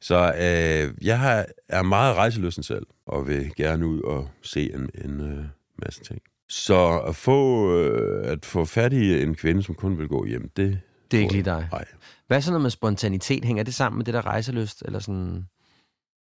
[0.00, 4.90] Så øh, jeg har, er meget rejselysten selv, og vil gerne ud og se en,
[5.04, 5.44] en øh,
[5.82, 6.20] masse ting.
[6.48, 10.48] Så at få, øh, at få fat i en kvinde, som kun vil gå hjem,
[10.56, 10.80] det...
[11.10, 11.68] Det er ikke lige dig.
[11.72, 11.84] Nej.
[12.26, 13.44] Hvad sådan noget med spontanitet?
[13.44, 14.82] Hænger det sammen med det der rejselyst?
[14.86, 15.46] Eller sådan...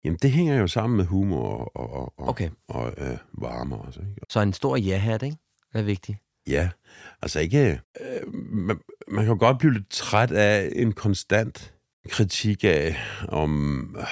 [0.04, 2.50] Jamen, det hænger jo sammen med humor og, og, og, og, Okay.
[2.68, 4.00] og øh, varme også.
[4.00, 4.26] Ikke?
[4.30, 5.36] Så en stor ja-hat, ikke?
[5.72, 6.18] Det er vigtigt.
[6.46, 6.68] Ja,
[7.22, 7.80] altså ikke...
[8.00, 8.78] Øh, man,
[9.08, 11.72] man kan godt blive lidt træt af en konstant
[12.10, 12.96] kritik af,
[13.28, 13.80] om...
[13.98, 14.06] Øh,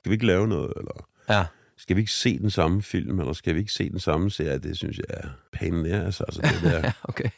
[0.00, 1.44] skal vi ikke lave noget, eller Ja.
[1.78, 4.58] skal vi ikke se den samme film, eller skal vi ikke se den samme serie?
[4.58, 6.90] Det synes jeg er pain nær, altså, altså det der.
[7.02, 7.24] Okay.
[7.24, 7.30] Ja.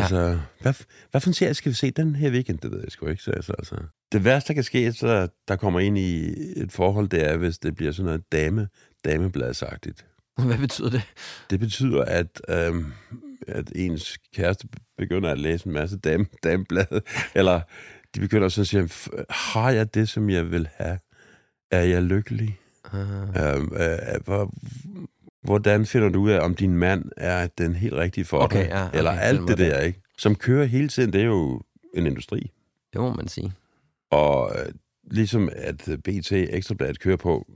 [0.00, 0.74] Altså, hvad,
[1.10, 2.58] hvad for en serie skal vi se den her weekend?
[2.58, 3.22] Det ved jeg sgu ikke.
[3.22, 3.76] Så, altså, altså.
[4.12, 7.58] Det værste, der kan ske, så der kommer ind i et forhold, det er, hvis
[7.58, 8.68] det bliver sådan noget dame,
[9.04, 10.06] damebladsagtigt.
[10.46, 11.02] Hvad betyder det?
[11.50, 12.92] Det betyder, at, øhm,
[13.48, 14.68] at ens kæreste
[14.98, 17.00] begynder at læse en masse dame, dameblade,
[17.34, 17.60] eller
[18.14, 20.98] de begynder så at sige, "F- har jeg det, som jeg vil have?
[21.70, 22.58] Er jeg lykkelig?
[22.92, 24.52] Uh, Øhm, øh, hvor,
[25.44, 28.68] hvordan finder du ud af, om din mand er den helt rigtige for Okay, dig?
[28.68, 29.80] ja, okay, eller alt det der, der.
[29.80, 30.02] ikke?
[30.18, 31.62] Som kører hele tiden, det er jo
[31.94, 32.50] en industri.
[32.92, 33.52] det må man sige.
[34.10, 34.72] Og øh,
[35.10, 37.46] ligesom at BT Ekstrabladet kører på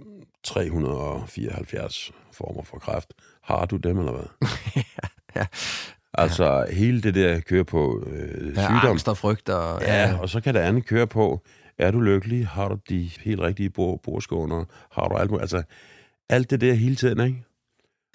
[0.45, 3.13] 374 former for kræft,
[3.43, 4.49] har du dem, eller hvad?
[4.77, 5.09] ja.
[6.19, 6.75] Altså ja.
[6.75, 8.91] hele det der køre på øh, Ja, sygdom.
[8.91, 9.49] angst og frygt.
[9.49, 11.43] Og, Ja, og så kan det andet køre på,
[11.79, 12.47] er du lykkelig?
[12.47, 14.65] Har du de helt rigtige bord, bordskåner?
[14.93, 15.43] Har du alt muligt?
[15.43, 15.63] Altså,
[16.29, 17.45] alt det der hele tiden, ikke?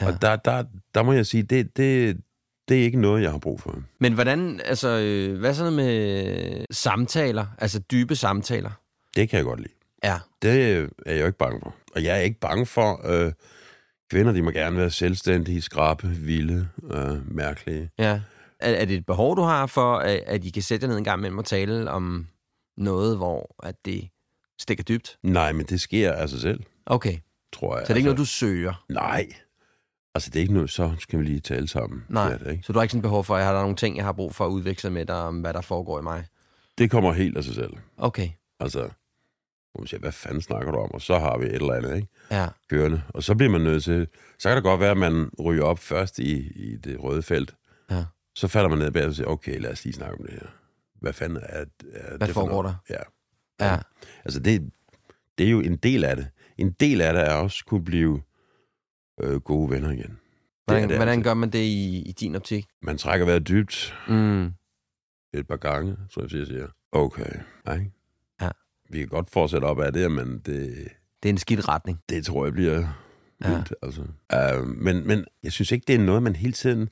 [0.01, 0.05] Ja.
[0.05, 0.11] Ja.
[0.13, 0.63] Og der, der,
[0.95, 2.17] der må jeg sige, det, det,
[2.69, 3.75] det er ikke noget, jeg har brug for.
[3.99, 8.71] Men hvordan, altså, øh, hvad noget med samtaler, altså dybe samtaler?
[9.15, 9.73] Det kan jeg godt lide.
[10.03, 10.19] Ja.
[10.41, 10.51] Det
[11.05, 11.75] er jeg jo ikke bange for.
[11.95, 13.31] Og jeg er ikke bange for, øh,
[14.11, 17.89] kvinder, de må gerne være selvstændige, skrabe, vilde, øh, mærkelige.
[17.99, 18.21] Ja.
[18.59, 21.03] Er, er det et behov, du har for, at, at I kan sætte ned en
[21.03, 22.27] gang imellem og tale om
[22.77, 24.09] noget, hvor at det
[24.59, 25.17] stikker dybt?
[25.23, 27.17] Nej, men det sker af sig selv, Okay.
[27.53, 27.87] tror jeg.
[27.87, 28.85] Så det er ikke noget, du søger?
[28.89, 29.27] Nej.
[30.15, 32.03] Altså, det er ikke noget, så skal vi lige tale sammen.
[32.09, 32.25] Nej.
[32.29, 32.63] Det, er det, ikke?
[32.63, 34.11] Så du har ikke sådan behov for, at jeg har der nogle ting, jeg har
[34.11, 36.25] brug for at udveksle med dig om, hvad der foregår i mig?
[36.77, 37.73] det kommer helt af sig selv.
[37.97, 38.29] Okay.
[38.59, 38.89] Altså,
[39.71, 40.91] hvor man siger, hvad fanden snakker du om?
[40.91, 42.07] Og så har vi et eller andet, ikke?
[42.31, 42.47] Ja.
[42.69, 43.03] Kørende.
[43.09, 44.07] Og så bliver man nødt til...
[44.39, 47.55] Så kan det godt være, at man ryger op først i, i det røde felt.
[47.91, 48.05] Ja.
[48.35, 50.47] Så falder man ned bag og siger, okay, lad os lige snakke om det her.
[51.01, 52.75] Hvad fanden er, er Hvad det for noget?
[52.89, 53.01] Ja.
[53.61, 53.77] Ja.
[54.25, 54.69] Altså, det,
[55.37, 56.27] det er jo en del af det.
[56.57, 58.21] En del af det er også kunne blive
[59.21, 60.19] øh, gode venner igen.
[60.65, 61.29] Hvordan, det, det hvordan altså.
[61.29, 62.65] gør man det i, i din optik?
[62.81, 64.45] Man trækker vejret dybt Mm.
[65.33, 67.85] et par gange, så jeg siger, okay, nej.
[68.91, 70.87] Vi kan godt fortsætte op af det, men det,
[71.23, 71.99] Det er en skidt retning.
[72.09, 72.87] det tror jeg bliver
[73.43, 73.49] Ja.
[73.53, 73.73] vildt.
[73.81, 73.85] Ja.
[73.87, 74.01] Altså.
[74.61, 76.89] Uh, men, men jeg synes ikke, det er noget, man hele tiden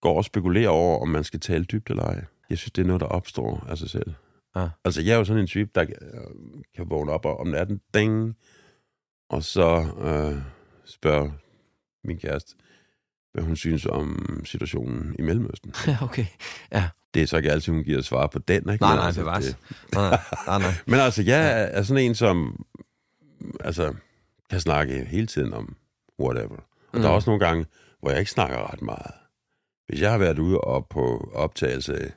[0.00, 2.24] går og spekulerer over, om man skal tale dybt eller ej.
[2.50, 4.14] Jeg synes, det er noget, der opstår af sig selv.
[4.56, 4.68] Ja.
[4.84, 8.36] Altså, jeg er jo sådan en type, der øh, kan vågne op om natten, ding,
[9.30, 10.42] og så øh,
[10.84, 11.30] spørger
[12.04, 12.54] min kæreste,
[13.34, 15.74] hvad hun synes om situationen i Mellemøsten.
[15.86, 16.26] Ja, okay.
[16.72, 16.88] Ja.
[17.14, 18.84] Det er så ikke altid, hun giver svar på den, ikke?
[18.84, 19.44] Nej, nej, altså, bevares.
[19.44, 19.56] det-
[19.94, 20.74] Nej, nej, nej.
[20.86, 22.64] Men altså, jeg er sådan en, som
[23.60, 23.94] altså,
[24.50, 25.76] kan snakke hele tiden om
[26.20, 26.56] whatever.
[26.56, 26.62] Og
[26.94, 27.00] mm.
[27.00, 27.14] der er Mm.
[27.14, 27.66] også nogle gange,
[28.00, 29.12] hvor jeg ikke snakker ret meget.
[29.88, 32.12] Hvis jeg har været ude og på optagelse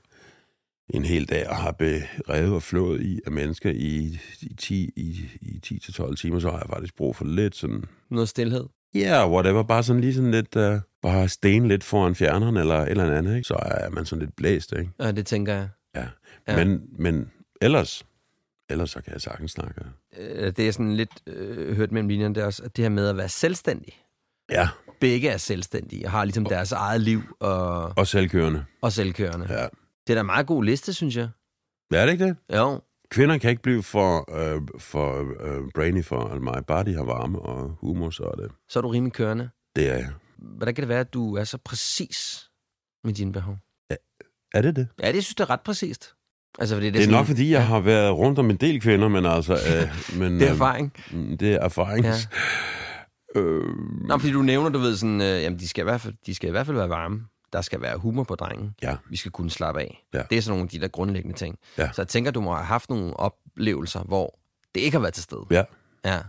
[0.90, 5.30] en hel dag og har berevet og flået i af mennesker i, i, 10, i,
[5.42, 7.84] i 10-12 timer, så har jeg faktisk brug for lidt sådan...
[8.12, 8.66] Noget stillhed.
[8.96, 9.64] Ja, yeah, whatever.
[9.64, 10.56] Bare sådan lige sådan lidt...
[10.56, 10.80] Uh,
[11.12, 13.48] bare sten lidt foran fjerneren eller et eller andet, ikke?
[13.48, 14.92] Så er man sådan lidt blæst, ikke?
[15.00, 15.70] Ja, det tænker jeg.
[15.96, 16.08] Ja.
[16.48, 16.66] Ja.
[16.66, 17.32] Men, men
[17.62, 18.06] ellers,
[18.70, 19.82] ellers så kan jeg sagtens snakke.
[20.18, 22.90] Øh, Det er sådan lidt øh, hørt mellem linjerne, det er også, at det her
[22.90, 23.94] med at være selvstændig.
[24.52, 28.66] Ja, Begge er selvstændige og har ligesom deres eget liv og, og selvkørende.
[28.82, 29.46] og selvkørende.
[29.50, 29.64] Ja.
[30.08, 31.30] Det er da en meget god liste, synes jeg.
[31.94, 32.36] Er det ikke det?
[32.56, 32.82] Jo.
[33.10, 36.66] Kvinder kan ikke blive for, øh, for øh, brainy for mig.
[36.66, 38.52] Bare de har varme og humor, så er det.
[38.70, 39.50] Så er du rimelig kørende.
[39.76, 40.10] Det er jeg.
[40.40, 42.50] Hvordan kan det være, at du er så præcis
[43.04, 43.58] med dine behov?
[44.54, 44.88] Er det det?
[45.04, 46.14] Ja, det synes jeg er ret præcist.
[46.60, 48.82] Altså, fordi det, Det er sådan, nok, fordi jeg har været rundt om en del
[48.82, 49.54] kvinder, men altså...
[49.54, 50.94] Øh, men, Det er erfaring.
[51.14, 52.08] Øh, det er erfarings...
[52.08, 52.14] Ja.
[53.36, 53.64] Øh,
[54.08, 56.36] Nå, fordi du nævner, du ved sådan, øh, jamen, de skal, i hvert fald, de
[56.36, 57.26] skal i hvert fald være varme.
[57.54, 58.76] Der skal være humor på drengen.
[58.82, 60.06] ja, Vi skal kunne slappe af.
[60.14, 60.22] Ja.
[60.30, 61.60] Det er sådan nogle af de der grundlæggende ting.
[61.78, 61.90] Ja.
[61.94, 64.40] Så jeg tænker, du må have haft nogle oplevelser, hvor
[64.76, 65.46] det ikke har været til stede.
[65.52, 65.64] ja,
[66.06, 66.20] Ja.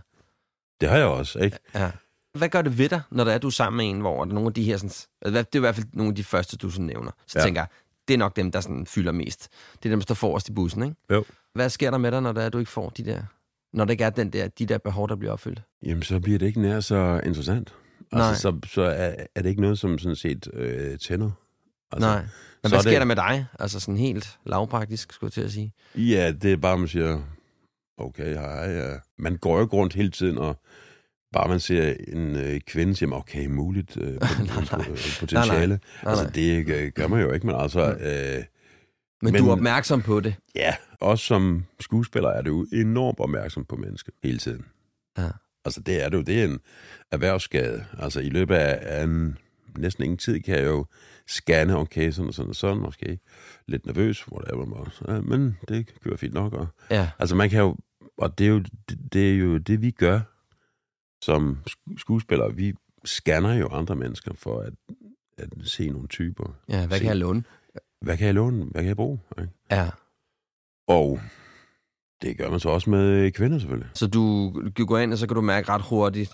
[0.81, 1.57] det har jeg også, ikke?
[1.75, 1.91] ja.
[2.39, 4.31] Hvad gør det ved dig, når der er du er sammen med en, hvor der
[4.31, 4.77] er nogle af de her...
[4.77, 4.89] Sådan,
[5.21, 7.11] altså, det er i hvert fald nogle af de første, du sådan nævner.
[7.27, 7.45] Så Ja.
[7.45, 7.67] tænker jeg,
[8.07, 9.49] det er nok dem, der sådan fylder mest.
[9.83, 10.95] Det er dem, der står forrest i bussen, ikke?
[11.11, 11.23] Jo.
[11.53, 13.21] Hvad sker der med dig, når der er, du ikke får de der...
[13.73, 15.61] Når der ikke er den der, de der behov, der bliver opfyldt?
[15.85, 17.73] Jamen, så bliver det ikke nær så interessant.
[18.11, 18.27] Nej.
[18.27, 21.31] Altså, så, så er, er det ikke noget, som sådan set øh, tænder.
[21.91, 22.21] Altså, Nej.
[22.21, 22.29] Men
[22.63, 23.45] så hvad er sker det- der med dig?
[23.59, 25.73] Altså sådan helt lavpraktisk, skulle jeg til at sige.
[25.95, 27.21] Ja, det er bare, man siger,
[27.97, 28.69] okay, hej.
[28.71, 28.95] Ja.
[29.17, 30.61] Man går jo rundt hele tiden, og
[31.33, 34.19] bare man ser en øh, kvinde, siger man, okay, muligt øh, Nej,
[34.71, 34.85] nej.
[35.19, 35.79] potentiale.
[36.03, 38.43] Nej, Altså, det øh, gør man jo ikke, men altså, øh,
[39.21, 40.35] Men, Men- du er opmærksom på det.
[40.55, 44.65] ja, også som skuespiller er det jo enormt opmærksom på mennesker hele tiden.
[45.17, 45.29] Ja.
[45.65, 46.21] Altså, det er det jo.
[46.21, 46.59] Det er en
[47.11, 47.85] erhvervsskade.
[47.99, 49.37] Altså, i løbet af en,
[49.77, 50.85] næsten ingen tid kan jeg jo
[51.27, 53.19] scanne, okay, sådan og sådan og sådan, måske
[53.67, 56.53] lidt nervøs, whatever, ja, men det kører fint nok.
[56.53, 57.09] Og, Ja.
[57.19, 57.75] altså, man kan jo,
[58.17, 58.59] og det er jo
[58.89, 60.19] det, det, er jo det vi gør
[61.21, 62.55] som sk- skuespillere.
[62.55, 62.73] Vi
[63.05, 64.73] scanner jo andre mennesker for at,
[65.37, 66.55] at se nogle typer.
[66.69, 67.01] Ja, hvad Se.
[67.03, 67.43] kan jeg låne?
[68.01, 68.63] Hvad kan jeg låne?
[68.63, 69.19] Hvad kan jeg bruge?
[69.41, 69.53] Ikke?
[69.71, 69.89] Ja.
[70.87, 71.19] Og
[72.21, 73.89] det gør man så også med kvinder, selvfølgelig.
[73.93, 76.33] Så du, du går ind, og så kan du mærke ret hurtigt,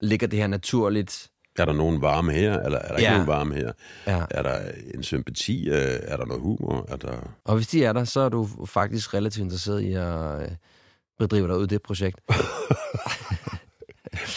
[0.00, 1.30] ligger det her naturligt?
[1.58, 3.12] Er der nogen varme her, eller er der ikke Ja.
[3.14, 3.72] nogen varme her?
[4.06, 4.24] Ja.
[4.30, 5.68] Er der en sympati?
[5.68, 6.86] øh, Er der noget humor?
[6.88, 7.32] Er der...
[7.44, 10.48] Og hvis de er der, så er du faktisk relativt interesseret i at øh,
[11.18, 12.20] bedrive dig ud i det projekt.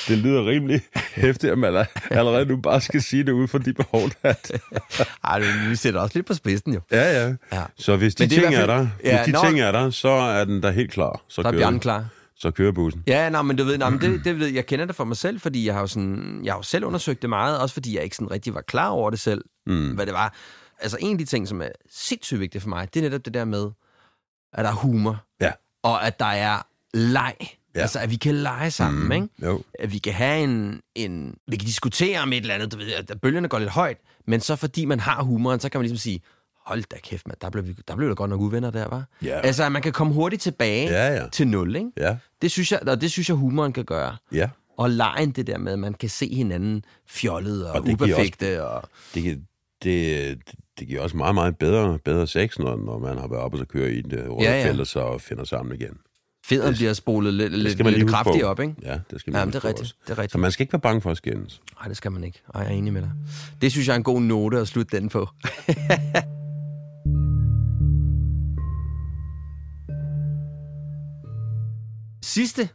[0.08, 0.82] Det lyder rimelig
[1.16, 4.30] hæftigt, at man er- allerede nu bare skal sige det ud for de behov, der
[4.30, 4.34] er.
[5.24, 6.82] Ej, vi sætter også lidt på spidsen jo.
[6.92, 7.34] Ja, ja.
[7.54, 7.64] Ja.
[7.78, 9.40] Så hvis de det er ting er der, fald- ja, hvis de nå.
[9.46, 11.22] ting er der, så er den der helt klar.
[11.28, 12.06] Så Så er Bjørn klar.
[12.36, 13.04] så kører bussen.
[13.08, 15.18] Ja, nej, men du ved, nej, men det, det ved, jeg kender det for mig
[15.18, 17.96] selv, fordi jeg har jo, sådan, jeg har jo selv undersøgt det meget, også fordi
[17.96, 19.90] jeg ikke sådan rigtig var klar over det selv, Mm.
[19.96, 20.34] hvad det var.
[20.80, 23.34] Altså en af de ting, som er sindssygt vigtigt for mig, det er netop det
[23.34, 23.70] der med,
[24.54, 25.52] at der er humor, Ja.
[25.84, 27.34] og at der er leg.
[27.76, 27.82] Ja.
[27.82, 29.11] Altså, at vi kan lege sammen, mm.
[29.11, 29.28] ikke?
[29.43, 29.61] Jo.
[29.80, 31.36] At vi kan have en, en...
[31.47, 33.97] Vi kan diskutere om et eller andet, du ved, at bølgerne går lidt højt,
[34.28, 36.22] men så fordi man har humoren, så kan man ligesom sige,
[36.65, 39.03] hold da kæft, man, der blev, vi, der blev der godt nok uvenner der, var.
[39.24, 39.39] Ja.
[39.39, 41.28] Altså, at man kan komme hurtigt tilbage Ja, ja.
[41.32, 41.89] til nul, ikke?
[41.97, 44.17] Ja, Det synes jeg, og det synes jeg, humoren kan gøre.
[44.32, 44.49] ja.
[44.78, 48.65] Og lejen det der med, at man kan se hinanden fjollet og, Og det uperfekte.
[48.67, 48.89] Og...
[49.15, 49.41] Det,
[49.84, 50.38] det,
[50.80, 53.59] det giver også meget, meget bedre, bedre sex, når, når man har været oppe og
[53.59, 54.80] så kører i det røde Ja, ja, ja.
[54.80, 55.97] og så finder sammen igen.
[56.46, 58.76] Federen bliver spolet lidt, lidt, lidt kraftigt op, ikke?
[58.82, 59.82] Ja, det skal man Jamen, det er rigtigt.
[59.82, 59.96] også.
[60.04, 60.32] Det er rigtigt.
[60.32, 61.62] Så man skal ikke være bange for at skændes.
[61.80, 62.42] Nej, det skal man ikke.
[62.56, 63.12] Ej, jeg er enig med dig.
[63.62, 65.28] Det synes jeg er en god note at slutte den på.
[72.24, 72.70] Sidste,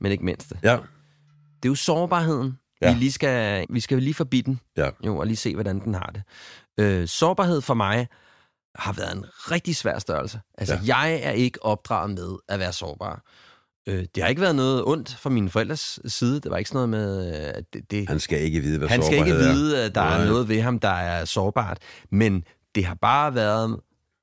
[0.00, 0.58] men ikke mindste.
[0.62, 2.58] Ja, Det er jo sårbarheden.
[2.82, 2.86] Ja.
[2.86, 2.92] Ja.
[2.94, 4.60] Vi, lige skal, vi skal lige forbi den.
[4.76, 4.90] Ja.
[5.06, 6.22] Jo, og lige se, hvordan den har det.
[6.80, 8.08] Øh, sårbarhed for mig
[8.78, 10.40] har været en rigtig svær størrelse.
[10.58, 10.80] Altså, Ja.
[11.00, 13.22] jeg er ikke opdraget med at være sårbar.
[13.88, 16.40] Øh, det har ikke været noget ondt fra mine forældres side.
[16.40, 17.40] Det var ikke sådan noget med...
[17.48, 20.00] øh, at Det, det, han skal ikke vide, hvad han skal ikke vide, at der
[20.00, 20.20] Nej.
[20.22, 21.78] er noget ved ham, der er sårbart.
[22.12, 23.80] Men det har bare været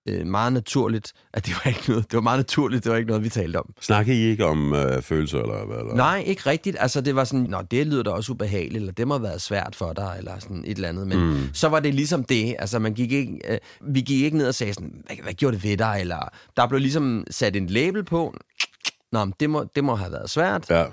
[0.10, 3.08] øh, meget naturligt, at det var ikke noget, det var meget naturligt, det var ikke
[3.08, 3.74] noget, vi talte om.
[3.82, 5.78] Snakker I ikke om øh, følelser, eller hvad?
[5.78, 5.96] Eller?
[5.96, 6.78] Nej, ikke rigtigt.
[6.80, 9.42] Altså, det var sådan, nå, det lyder da også ubehageligt, eller det må have været
[9.42, 11.08] svært for dig, eller sådan et eller andet.
[11.08, 11.50] Men mm.
[11.54, 12.56] så var det ligesom det.
[12.60, 15.56] Altså, man gik ikke, øh, vi gik ikke ned og sagde sådan, hvad, hvad gjorde
[15.56, 15.98] det ved dig?
[16.00, 18.36] Eller der blev ligesom sat en label på.
[19.12, 20.70] Nå, men det må, det må have været svært.
[20.70, 20.86] Ja.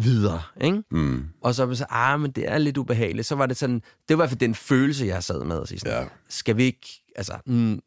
[0.00, 0.82] Videre, ikke?
[0.90, 1.24] Mm.
[1.42, 3.26] Og så var så, ah, men det er lidt ubehageligt.
[3.26, 5.66] Så var det sådan, det var i hvert fald den følelse, jeg sad med.
[5.66, 6.04] Sådan, Ja.
[6.28, 7.80] Skal vi ikke, altså, mm,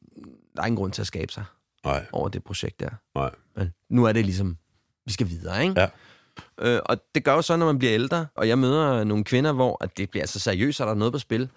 [0.55, 1.43] der er ingen grund til at skabe sig
[1.85, 2.89] Nej, over det projekt der.
[3.15, 3.31] nej.
[3.55, 4.57] Men nu er det ligesom,
[5.05, 5.81] vi skal videre, ikke?
[5.81, 5.87] Ja.
[6.61, 9.51] Øh, og det gør jo så, når man bliver ældre, og jeg møder nogle kvinder,
[9.51, 11.49] hvor at det bliver så seriøst, og der er noget på spil,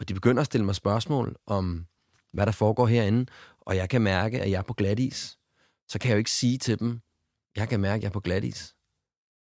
[0.00, 1.86] og de begynder at stille mig spørgsmål om,
[2.32, 3.26] hvad der foregår herinde,
[3.60, 5.38] og jeg kan mærke, at jeg er på glat is.
[5.88, 7.00] Så kan jeg jo ikke sige til dem,
[7.56, 8.74] jeg kan mærke, at jeg er på glat is.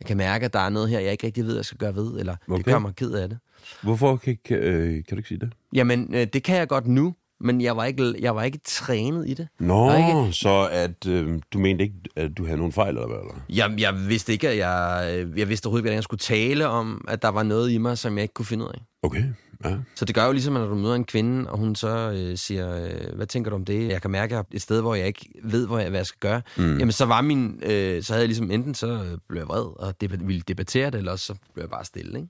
[0.01, 1.79] Jeg kan mærke, at der er noget her, jeg ikke rigtig ved, at jeg skal
[1.79, 2.57] gøre ved, eller okay.
[2.57, 3.39] det gør mig ked af det.
[3.83, 5.53] Hvorfor kan, kan, øh, kan du ikke sige det?
[5.73, 9.29] Jamen, øh, det kan jeg godt nu, men jeg var ikke, jeg var ikke trænet
[9.29, 9.49] i det.
[9.61, 13.19] Nå, ikke- så at øh, du mente ikke, at du havde nogen fejl, eller hvad?
[13.19, 13.35] Eller?
[13.49, 17.05] Jeg, jeg vidste ikke, at jeg, øh, jeg vidste overhovedet, hvordan jeg skulle tale om,
[17.09, 18.81] at der var noget i mig, som jeg ikke kunne finde ud af.
[19.03, 19.25] Okay,
[19.65, 19.77] ja.
[19.95, 22.37] Så det gør jo ligesom, at når du møder en kvinde, og hun så øh,
[22.39, 23.89] siger, øh, hvad tænker du om det?
[23.89, 25.99] Jeg kan mærke, at jeg er et sted, hvor jeg ikke ved, hvor jeg, hvad
[25.99, 26.43] jeg skal gøre.
[26.57, 26.79] Mm.
[26.79, 29.65] Jamen, så var min, øh, så havde jeg ligesom enten, så øh, blev jeg vred
[29.87, 32.29] og debat, ville debattere det, eller også så blev jeg bare stille, ikke?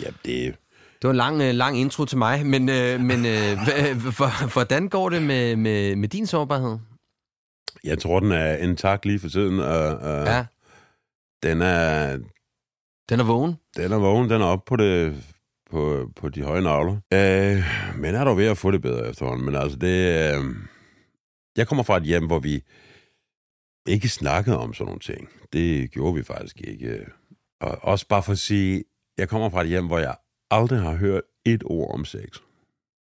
[0.00, 0.54] Ja, det,
[1.02, 3.56] Det var en lang, øh, lang intro til mig, men, øh, men øh,
[4.52, 6.78] hvordan går det med, med, med din sårbarhed?
[7.84, 9.60] jeg tror, den er intakt lige for tiden.
[9.60, 10.46] Og, og Ja,
[11.42, 12.18] den, er,
[13.08, 13.56] den er vågen.
[13.76, 15.24] den er vågen, den er oppe på, det,
[15.70, 16.92] på, på de høje navler.
[17.12, 17.64] Øh,
[18.00, 19.44] men er dog ved at få det bedre efterhånden.
[19.44, 20.34] Men altså, det...
[20.34, 20.44] Øh,
[21.56, 22.62] jeg kommer fra et hjem, hvor vi
[23.88, 25.28] ikke snakkede om sådan nogle ting.
[25.52, 27.06] Det gjorde vi faktisk ikke.
[27.60, 28.84] Og også bare for at sige,
[29.18, 30.16] jeg kommer fra et hjem, hvor jeg
[30.50, 32.28] aldrig har hørt et ord om sex.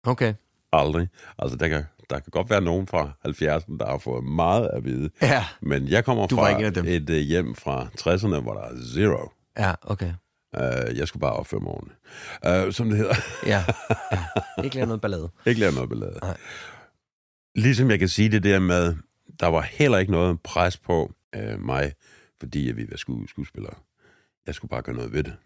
[0.05, 0.35] Okay.
[0.73, 1.09] Aldrig.
[1.39, 4.85] Altså, der kan, der kan godt være nogen fra 70'erne, der har fået meget at
[4.85, 5.11] vide.
[5.23, 9.31] Ja, Men jeg kommer Du fra et uh, hjem fra 60'erne, hvor der er zero.
[9.59, 10.13] ja, okay.
[10.57, 11.99] Uh, jeg skulle bare opføre mig ordentligt.
[12.67, 13.15] Uh, som det hedder.
[13.47, 13.65] Ja,
[14.57, 14.63] ja.
[14.65, 15.31] ikke lave noget ballade.
[15.47, 16.19] ikke lave noget ballade.
[16.23, 16.37] Nej.
[17.57, 18.97] Ligesom jeg kan sige det der med,
[19.41, 21.93] der var heller ikke noget pres på uh, mig,
[22.41, 23.75] fordi at vi var sku- skuespillere.
[24.47, 25.37] Jeg skulle bare gøre noget ved det.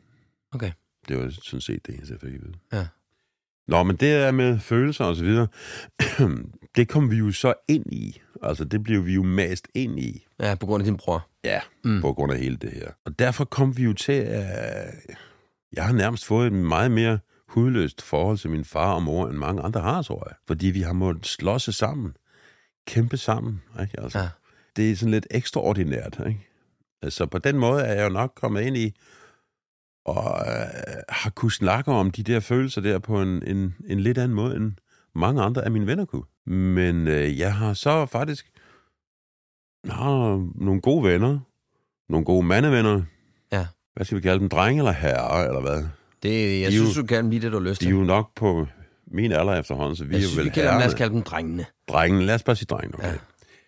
[0.55, 0.70] Okay.
[1.11, 2.54] Det var sådan set det eneste, jeg fik at vide.
[2.72, 2.86] Ja.
[3.68, 5.46] Nå, men det er med følelser og så videre.
[6.76, 8.20] det kom vi jo så ind i.
[8.42, 10.26] Altså, det blev vi jo mast ind i.
[10.40, 11.28] Ja, på grund af din bror.
[11.44, 12.00] Ja, Mm.
[12.00, 12.90] på grund af hele det her.
[13.04, 14.46] Og derfor kom vi jo til at...
[15.72, 19.36] Jeg har nærmest fået et meget mere hudløst forhold til min far og mor, end
[19.38, 20.36] mange andre har, tror jeg.
[20.46, 22.16] Fordi vi har måttet slås sammen.
[22.86, 23.62] Kæmpe sammen.
[23.80, 24.00] Ikke?
[24.00, 24.28] Altså, Ja.
[24.76, 26.20] Det er sådan lidt ekstraordinært.
[26.26, 26.46] Ikke?
[27.11, 28.94] Så på den måde er jeg jo nok kommet ind i
[30.05, 34.18] og øh, har kunnet snakke om de der følelser der på en, en, en lidt
[34.18, 34.72] anden måde, end
[35.14, 36.24] mange andre af mine venner kunne.
[36.55, 38.51] Men øh, jeg har så faktisk
[39.88, 41.38] har nogle gode venner,
[42.09, 43.03] nogle gode mandevenner.
[43.53, 43.66] Ja.
[43.94, 44.48] Hvad skal vi kalde dem?
[44.48, 45.84] Drenge eller herre, eller hvad?
[46.22, 46.30] Det,
[46.61, 47.94] jeg De er jo- synes, du kan blive det, du har lyst De til.
[47.94, 48.66] er jo nok på
[49.07, 51.22] min alder efterhånden, så vi jeg er synes, vel vi kan, lad os kalde dem
[51.22, 51.66] drengene.
[51.88, 53.07] Drengen, lad os bare sige drengen, okay?
[53.09, 53.12] Ja.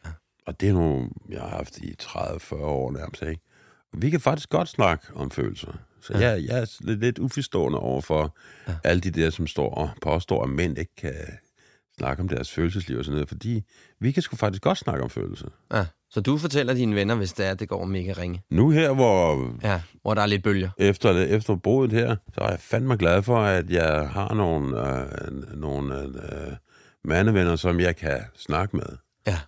[0.05, 0.11] Ja.
[0.47, 3.43] Og det er nogle, jeg har haft i 30-40 år nærmest, ikke?
[3.93, 5.73] Vi kan faktisk godt snakke om følelser.
[6.03, 6.29] Så Ja.
[6.31, 8.37] jeg, jeg er lidt, lidt uforstående over for
[8.69, 8.75] Ja.
[8.85, 11.15] alle de der, som står og påstår, at mænd ikke kan
[11.99, 13.63] snakke om deres følelsesliv og sådan noget, fordi
[14.01, 15.49] vi kan sgu faktisk godt snakke om følelser.
[15.73, 15.87] Ja.
[16.11, 18.43] Så du fortæller dine venner, hvis det er, det går mega ringe.
[18.51, 20.71] Nu her, hvor Ja, hvor der er lidt bølger.
[20.79, 25.59] efter, efter brudet her, så er jeg fandme glad for, at jeg har nogle, øh,
[25.61, 26.53] nogle øh,
[27.05, 28.87] mandevenner, som jeg kan snakke med.
[29.27, 29.39] Ja.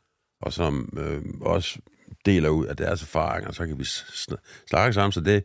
[0.42, 1.78] Og som øh, også
[2.26, 5.12] deler ud af deres erfaringer, så kan vi sn- snakke sammen.
[5.12, 5.44] Så det,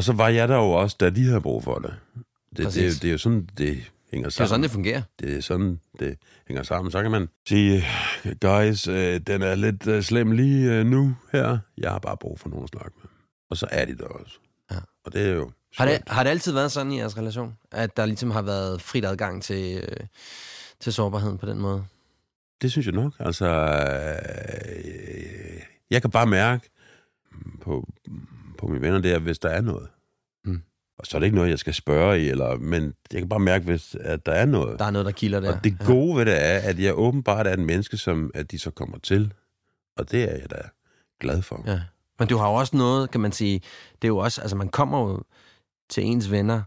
[0.00, 1.94] og så var jeg der jo også, da de havde brug for det.
[2.14, 2.92] Det, det, Præcis.
[2.94, 4.48] det, det er jo sådan, det hænger Det er sammen.
[4.48, 5.02] sådan, det fungerer.
[5.20, 6.90] det er sådan, det hænger sammen.
[6.92, 7.84] Så kan man sige,
[8.40, 11.58] guys, øh, den er lidt øh, slem lige øh, nu her.
[11.78, 13.10] Jeg har bare brug for nogen snakke med.
[13.50, 14.38] Og så er de der også.
[14.70, 14.76] Ja.
[15.04, 15.50] Og det er jo...
[15.78, 17.56] Har det, har det altid været sådan i jeres relation?
[17.72, 20.06] At der ligesom har været frit adgang til, øh,
[20.80, 21.84] til sårbarheden på den måde?
[22.62, 23.12] Det synes jeg nok.
[23.18, 23.46] Altså,
[24.76, 26.70] øh, jeg kan bare mærke
[27.60, 27.88] på,
[28.60, 29.88] på mine venner der, hvis der er noget.
[30.44, 30.62] Mm.
[30.98, 33.40] Og så er det ikke noget, jeg skal spørge i, eller, men jeg kan bare
[33.40, 34.78] mærke, hvis at der er noget.
[34.78, 35.56] Der er noget, der kilder der.
[35.56, 38.58] Og det gode ved det er, at jeg åbenbart er en menneske, som at de
[38.58, 39.32] så kommer til.
[39.96, 40.62] Og det er jeg da
[41.20, 41.62] glad for.
[41.66, 41.80] Ja.
[42.18, 43.60] Men du har jo også noget, kan man sige,
[43.92, 45.22] det er jo også, altså man kommer jo
[45.90, 46.62] til ens venner,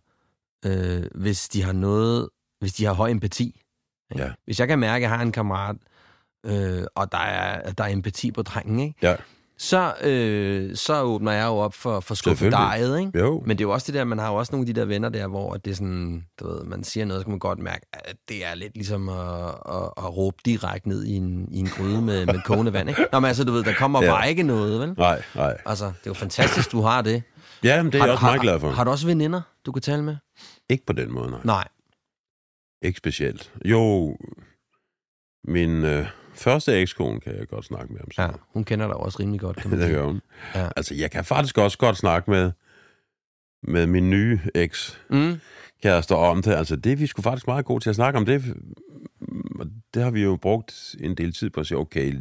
[0.66, 2.30] øh, hvis de har noget,
[2.60, 3.62] hvis de har høj empati.
[4.12, 4.24] ikke?
[4.24, 4.32] Ja.
[4.46, 5.76] Hvis jeg kan mærke, at jeg har en kammerat,
[6.46, 8.96] øh, og der er, der er empati på drengen, ikke?
[9.02, 9.16] Ja.
[9.58, 13.20] Så, øh, så åbner jeg jo op for, for skuffedejet, ikke?
[13.20, 13.44] Jo.
[13.46, 14.86] Men det er jo også det der, man har jo også nogle af de der
[14.86, 17.60] venner der, hvor det er sådan, du ved, man siger noget, så kan man godt
[17.60, 21.60] mærke, at det er lidt ligesom at, at, at råbe direkte ned i en, i
[21.60, 23.08] en gryde med, med kogende vand, ikke?
[23.12, 24.10] Nå, men altså, du ved, der kommer Ja.
[24.12, 24.94] bare ikke noget, vel?
[24.98, 25.58] Nej, nej.
[25.66, 27.24] Altså, det er jo fantastisk, du har det.
[27.64, 28.70] Ja, men det er har, jeg også meget har, glad for.
[28.70, 30.16] Har du også veninder, du kan tale med?
[30.70, 31.40] Ikke på den måde, nej.
[31.44, 31.68] Nej.
[32.82, 33.52] Ikke specielt.
[33.66, 34.18] Jo,
[35.48, 38.08] min øh, første ekskone kan jeg godt snakke med om.
[38.18, 39.96] Ja, sådan hun kender dig også rimelig godt, kan man det sige.
[39.98, 40.22] gør hun.
[40.56, 40.70] Ja.
[40.76, 42.52] Altså, jeg kan faktisk også godt snakke med,
[43.64, 45.34] med min nye eks Mm.
[45.84, 46.52] kærester om det.
[46.54, 48.26] Altså, det er vi sgu faktisk meget gode til at snakke om.
[48.26, 48.44] Det,
[49.60, 52.20] og det har vi jo brugt en del tid på at sige, okay,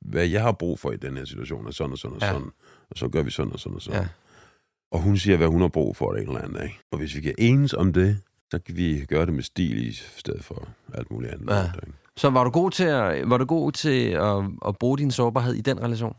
[0.00, 2.32] hvad jeg har brug for i den her situation er sådan og sådan og Ja.
[2.32, 2.48] sådan.
[2.90, 4.00] Og så gør vi sådan og sådan og sådan.
[4.00, 4.08] Ja.
[4.90, 6.62] Og hun siger, hvad hun har brug for, det eller andet.
[6.62, 6.78] Ikke?
[6.92, 8.18] Og hvis vi kan enes om det,
[8.50, 11.48] så kan vi gøre det med stil i stedet for alt muligt andet.
[11.54, 11.62] Ja.
[11.64, 11.92] Ikke?
[12.16, 15.54] Så var du god til, at, var du god til at, at bruge din sårbarhed
[15.54, 16.16] i den relation?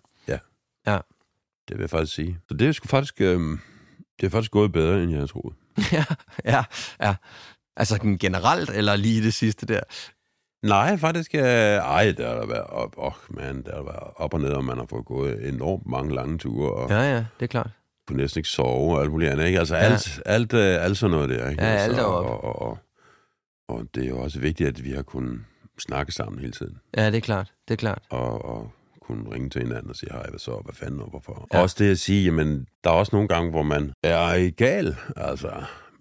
[1.67, 2.39] Det vil jeg faktisk sige.
[2.47, 3.59] Så det er sgu faktisk, øhm,
[4.19, 5.55] det er faktisk gået bedre, end jeg havde troet.
[5.91, 6.05] ja,
[6.45, 6.63] ja,
[7.01, 7.15] ja.
[7.77, 9.79] Altså generelt, eller lige det sidste der?
[10.63, 14.33] Nej, faktisk, øh, ej, der har der været op, oh, man, der har været op
[14.33, 16.95] og ned, og man har fået gået enormt mange lange ture, og ja.
[17.01, 17.69] Ja, ja, det er klart.
[18.07, 19.59] kunne næsten ikke sove, og alt muligt andet, ikke?
[19.59, 19.81] Altså, Ja.
[19.81, 21.63] alt, alt, øh, alt sådan noget der, ikke?
[21.63, 22.77] Ja, altså, alt og, og, og,
[23.67, 25.39] og, det er jo også vigtigt, at vi har kunnet
[25.79, 27.53] snakke sammen hele tiden, Ja, det er klart.
[27.67, 28.01] Det er klart.
[28.09, 28.71] og, og
[29.01, 31.47] kunne ringe til hinanden og sige, hej, hvad så, hvad fanden og hvorfor.
[31.53, 31.61] Ja.
[31.61, 35.51] Også det at sige, jamen, der er også nogle gange, hvor man er gal, altså.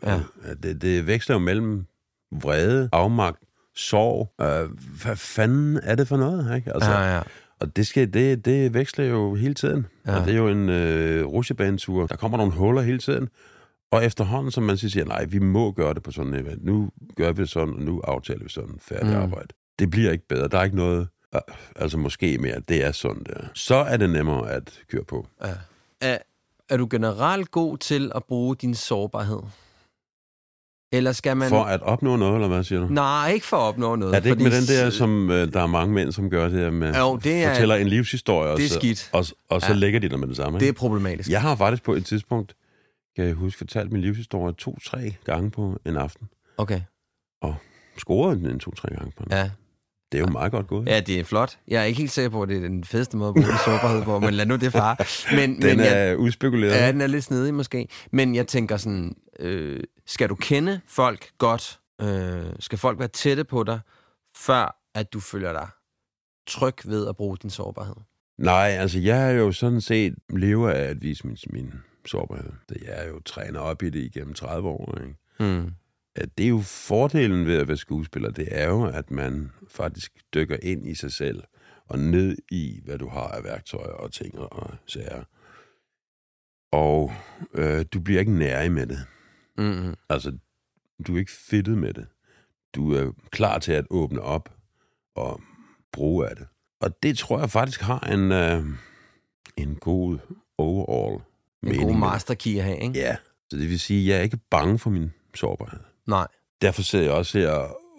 [0.06, 0.20] Ja.
[0.62, 1.86] Det, det veksler jo mellem
[2.32, 3.38] vrede, afmagt,
[3.76, 4.32] sorg.
[4.40, 4.70] Øh,
[5.02, 6.72] hvad fanden er det for noget, ikke?
[6.74, 7.22] Altså, Ja, ja.
[7.60, 9.86] Og det, skal, det, det veksler jo hele tiden.
[10.06, 10.20] Ja.
[10.20, 12.06] Og det er jo en øh, rusjebanetur.
[12.06, 13.28] Der kommer nogle huller hele tiden.
[13.92, 16.64] Og efterhånden, som man siger, nej, vi må gøre det på sådan en event.
[16.64, 19.22] Nu gør vi det sådan, og nu aftaler vi sådan færdig mm.
[19.22, 19.48] arbejde.
[19.78, 20.48] Det bliver ikke bedre.
[20.48, 21.40] Der er ikke noget, øh,
[21.76, 22.60] altså måske mere.
[22.68, 23.40] Det er sådan der.
[23.54, 25.26] Så er det nemmere at køre på.
[25.44, 25.52] ja.
[26.00, 26.18] Er,
[26.68, 29.40] er du generelt god til at bruge din sårbarhed?
[30.92, 31.48] Eller skal man...
[31.48, 32.86] For at opnå noget, eller hvad siger du?
[32.86, 34.14] Nej, ikke for at opnå noget.
[34.14, 36.48] Er det ikke fordi med den der, som øh, der er mange mænd, som gør
[36.48, 39.10] det her med, Jo, det er- fortæller en livshistorie, og det er så, skidt.
[39.12, 39.74] og, og så Ja.
[39.74, 40.58] lægger de der med det samme.
[40.58, 40.78] Det er ikke?
[40.78, 41.30] problematisk.
[41.30, 42.54] Jeg har faktisk på et tidspunkt,
[43.16, 46.28] kan jeg huske, fortalt min livshistorie to-tre gange på en aften.
[46.58, 46.80] Okay,
[47.98, 49.50] Scoret den en to-tre gange på en ja.
[50.14, 50.88] Det er jo meget godt gået.
[50.88, 51.58] Ja, det er flot.
[51.68, 54.02] Jeg er ikke helt sikker på, at det er den fedeste måde at bruge sårbarhed
[54.02, 54.96] på, men lad nu det fare.
[55.36, 56.72] Men, Den men er jeg, udspekuleret.
[56.72, 57.88] ja, den er lidt snedig måske.
[58.12, 61.80] Men jeg tænker sådan, øh, skal du kende folk godt?
[62.02, 63.80] Øh, skal folk være tætte på dig,
[64.36, 65.68] før at du føler dig
[66.46, 67.94] tryg ved at bruge din sårbarhed?
[68.38, 71.72] Nej, altså jeg er jo sådan set lever af at vise min, min
[72.06, 72.52] sårbarhed.
[72.70, 74.98] Jeg er jo træner op i det igennem 30 år.
[75.00, 75.14] Ikke?
[75.54, 75.70] Mm.
[76.16, 80.12] At det er jo fordelen ved at være skuespiller, det er jo, at man faktisk
[80.34, 81.42] dykker ind i sig selv
[81.86, 85.24] og ned i, hvad du har af værktøjer og ting og sager.
[86.72, 87.12] Og
[87.54, 88.98] øh, du bliver ikke nærig med det.
[89.58, 89.94] Mm-hmm.
[90.08, 90.38] Altså,
[91.06, 92.06] du er ikke fedtet med det.
[92.74, 94.54] Du er klar til at åbne op
[95.16, 95.40] og
[95.92, 96.46] bruge af det.
[96.80, 98.64] Og det tror jeg faktisk har en, øh,
[99.56, 100.18] en god
[100.58, 101.22] overall En
[101.62, 102.00] mening god med det.
[102.00, 102.98] master key at have, ikke?
[102.98, 103.16] Ja,
[103.50, 105.80] så det vil sige, at jeg er ikke bange for min sårbarhed.
[106.06, 106.26] Nej.
[106.62, 107.50] Derfor sidder jeg også her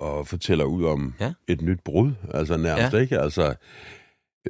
[0.02, 1.34] og fortæller ud om Ja.
[1.48, 3.00] et nyt brud, altså nærmest Ja.
[3.00, 3.20] ikke?
[3.20, 3.56] Altså,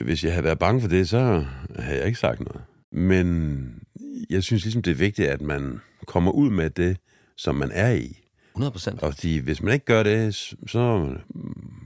[0.05, 1.45] hvis jeg havde været bange for det, så
[1.79, 2.61] havde jeg ikke sagt noget.
[2.91, 3.79] Men
[4.29, 6.97] jeg synes ligesom, det er vigtigt, at man kommer ud med det,
[7.37, 8.21] som man er i.
[8.53, 9.03] 100 procent.
[9.03, 10.35] Og fordi, hvis man ikke gør det,
[10.67, 11.13] så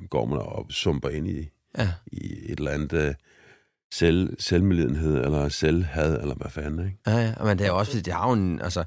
[0.10, 1.90] går man og sumper ind i, Ja.
[2.08, 3.14] i et eller andet øh,
[3.94, 6.98] selv, selvmedlidenhed, eller selvhad, eller hvad fanden, ikke?
[7.08, 8.84] Ja, ja, men det er jo også, fordi det har jo en, altså,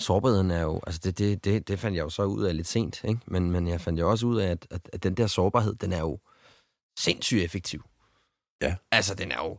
[0.00, 2.66] sårbarheden er jo, altså det, det, det, det fandt jeg jo så ud af lidt
[2.68, 3.20] sent, ikke?
[3.26, 5.92] Men, men jeg fandt jo også ud af, at, at, at den der sårbarhed, den
[5.92, 6.18] er jo
[6.98, 7.84] sindssygt effektiv.
[8.62, 8.74] Ja.
[8.92, 9.58] Altså, den er jo,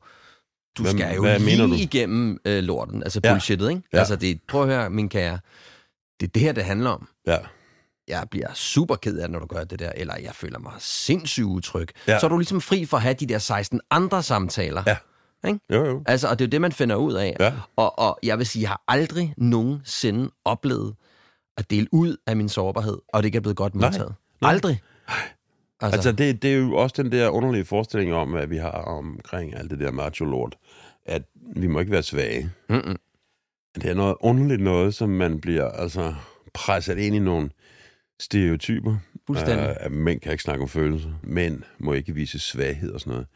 [0.78, 1.74] du Hvad- skal jo hvad lige du?
[1.74, 3.32] igennem øh, lorten, altså Ja.
[3.34, 3.82] bullshittet, ikke?
[3.94, 3.98] Ja.
[4.00, 5.40] Altså, det, prøv at høre, min kære,
[6.20, 7.08] det er det her, det handler om.
[7.28, 7.38] Ja.
[8.08, 10.74] Jeg bliver super ked af det, når du gør det der, eller jeg føler mig
[10.80, 11.88] sindssygt utryg.
[12.08, 12.20] Ja.
[12.20, 14.84] Så er du ligesom fri for at have de der 16 andre samtaler.
[14.88, 14.98] Ja.
[15.48, 15.60] Ikke?
[15.70, 16.04] Jo, jo.
[16.06, 17.36] Altså, og det er jo det, man finder ud af.
[17.40, 17.54] Ja.
[17.76, 20.96] Og, og jeg vil sige, jeg har aldrig nogensinde oplevet
[21.58, 23.88] at dele ud af min sårbarhed, og det ikke er blevet godt Nej.
[23.90, 24.14] modtaget.
[24.42, 24.52] Nej.
[24.52, 24.82] Aldrig.
[25.82, 28.72] Altså, altså det, det er jo også den der underlige forestilling om, at vi har
[28.72, 30.58] omkring alt det der macho-lort,
[31.06, 31.24] at
[31.56, 32.50] vi må ikke være svage.
[32.70, 32.98] Mm-mm.
[33.76, 36.14] Det er noget underligt noget, som man bliver altså
[36.54, 37.50] presset ind i nogle
[38.20, 38.96] stereotyper.
[39.28, 39.70] Fuldstændig.
[39.70, 41.10] Øh, at mænd kan ikke snakke om følelser.
[41.24, 43.28] Mænd må ikke vise svaghed og sådan noget.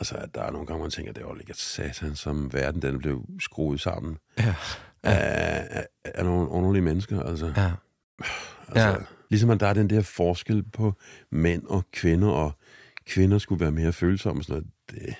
[0.00, 2.82] Altså, at der er nogle gange, man tænker, det er jo ikke satan, som verden
[2.82, 4.54] den blev skruet sammen Ja.
[5.02, 7.20] af, af, af nogle underlige mennesker.
[7.22, 7.70] Altså, Ja.
[8.68, 8.94] altså, Ja.
[9.30, 10.92] Ligesom at der er den der forskel på
[11.32, 12.52] mænd og kvinder, og
[13.06, 15.00] kvinder skulle være mere følsomme og sådan noget.
[15.06, 15.14] Det,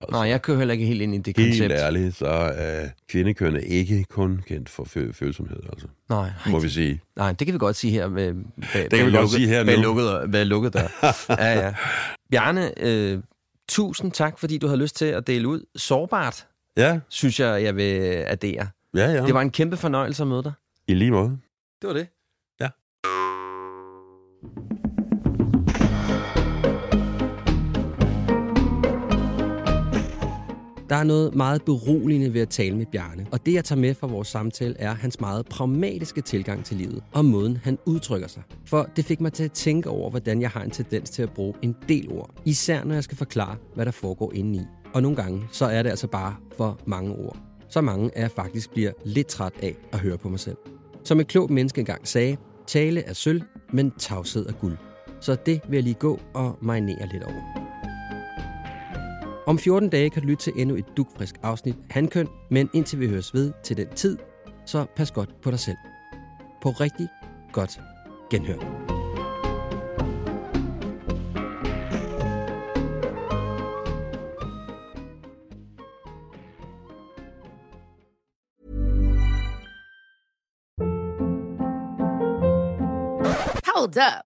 [0.00, 1.72] altså, Nå, jeg kører heller ikke helt ind i det Helt koncept.
[1.72, 5.86] ærligt, så er kvindekøn er ikke kun kendt for fø- følsomhed, altså.
[6.08, 7.00] Nej, Må vi sige.
[7.16, 8.08] nej, det kan vi godt sige her.
[8.08, 8.34] Med,
[8.72, 9.82] bag, kan vi godt sige her nu.
[9.82, 10.88] Lukket, bag lukket dør.
[11.44, 11.74] ja, ja.
[12.30, 13.18] Bjarne, øh,
[13.70, 15.64] tusind tak, fordi du har lyst til at dele ud.
[15.76, 16.46] Sårbart,
[16.76, 17.92] Ja, synes jeg, jeg vil
[18.26, 18.68] addere.
[18.94, 19.26] ja, ja.
[19.26, 20.52] Det var en kæmpe fornøjelse at møde dig.
[20.88, 21.38] I lige måde.
[21.82, 22.06] Det var det.
[22.60, 22.68] Ja.
[30.90, 33.94] Der er noget meget beroligende ved at tale med Bjarne, og det jeg tager med
[33.94, 38.42] fra vores samtale er hans meget pragmatiske tilgang til livet og måden han udtrykker sig.
[38.64, 41.30] For det fik mig til at tænke over, hvordan jeg har en tendens til at
[41.30, 44.60] bruge en del ord, især når jeg skal forklare, hvad der foregår indeni.
[44.94, 47.36] Og nogle gange, så er det altså bare for mange ord.
[47.68, 50.56] Så mange, at jeg faktisk bliver lidt træt af at høre på mig selv.
[51.04, 52.36] Som et klogt menneske engang sagde,
[52.66, 54.76] tale er sølv, men tavshed er guld.
[55.20, 57.79] Så det vil jeg lige gå og marinere lidt over.
[59.50, 63.08] Om 14 dage kan du lytte til endnu et dugfrisk afsnit Handkøn, men indtil vi
[63.08, 64.18] høres ved til den tid,
[64.66, 65.76] så pas godt på dig selv.
[66.62, 67.08] På rigtig
[67.52, 67.80] godt
[68.30, 68.56] genhør.
[83.66, 84.29] Hold up.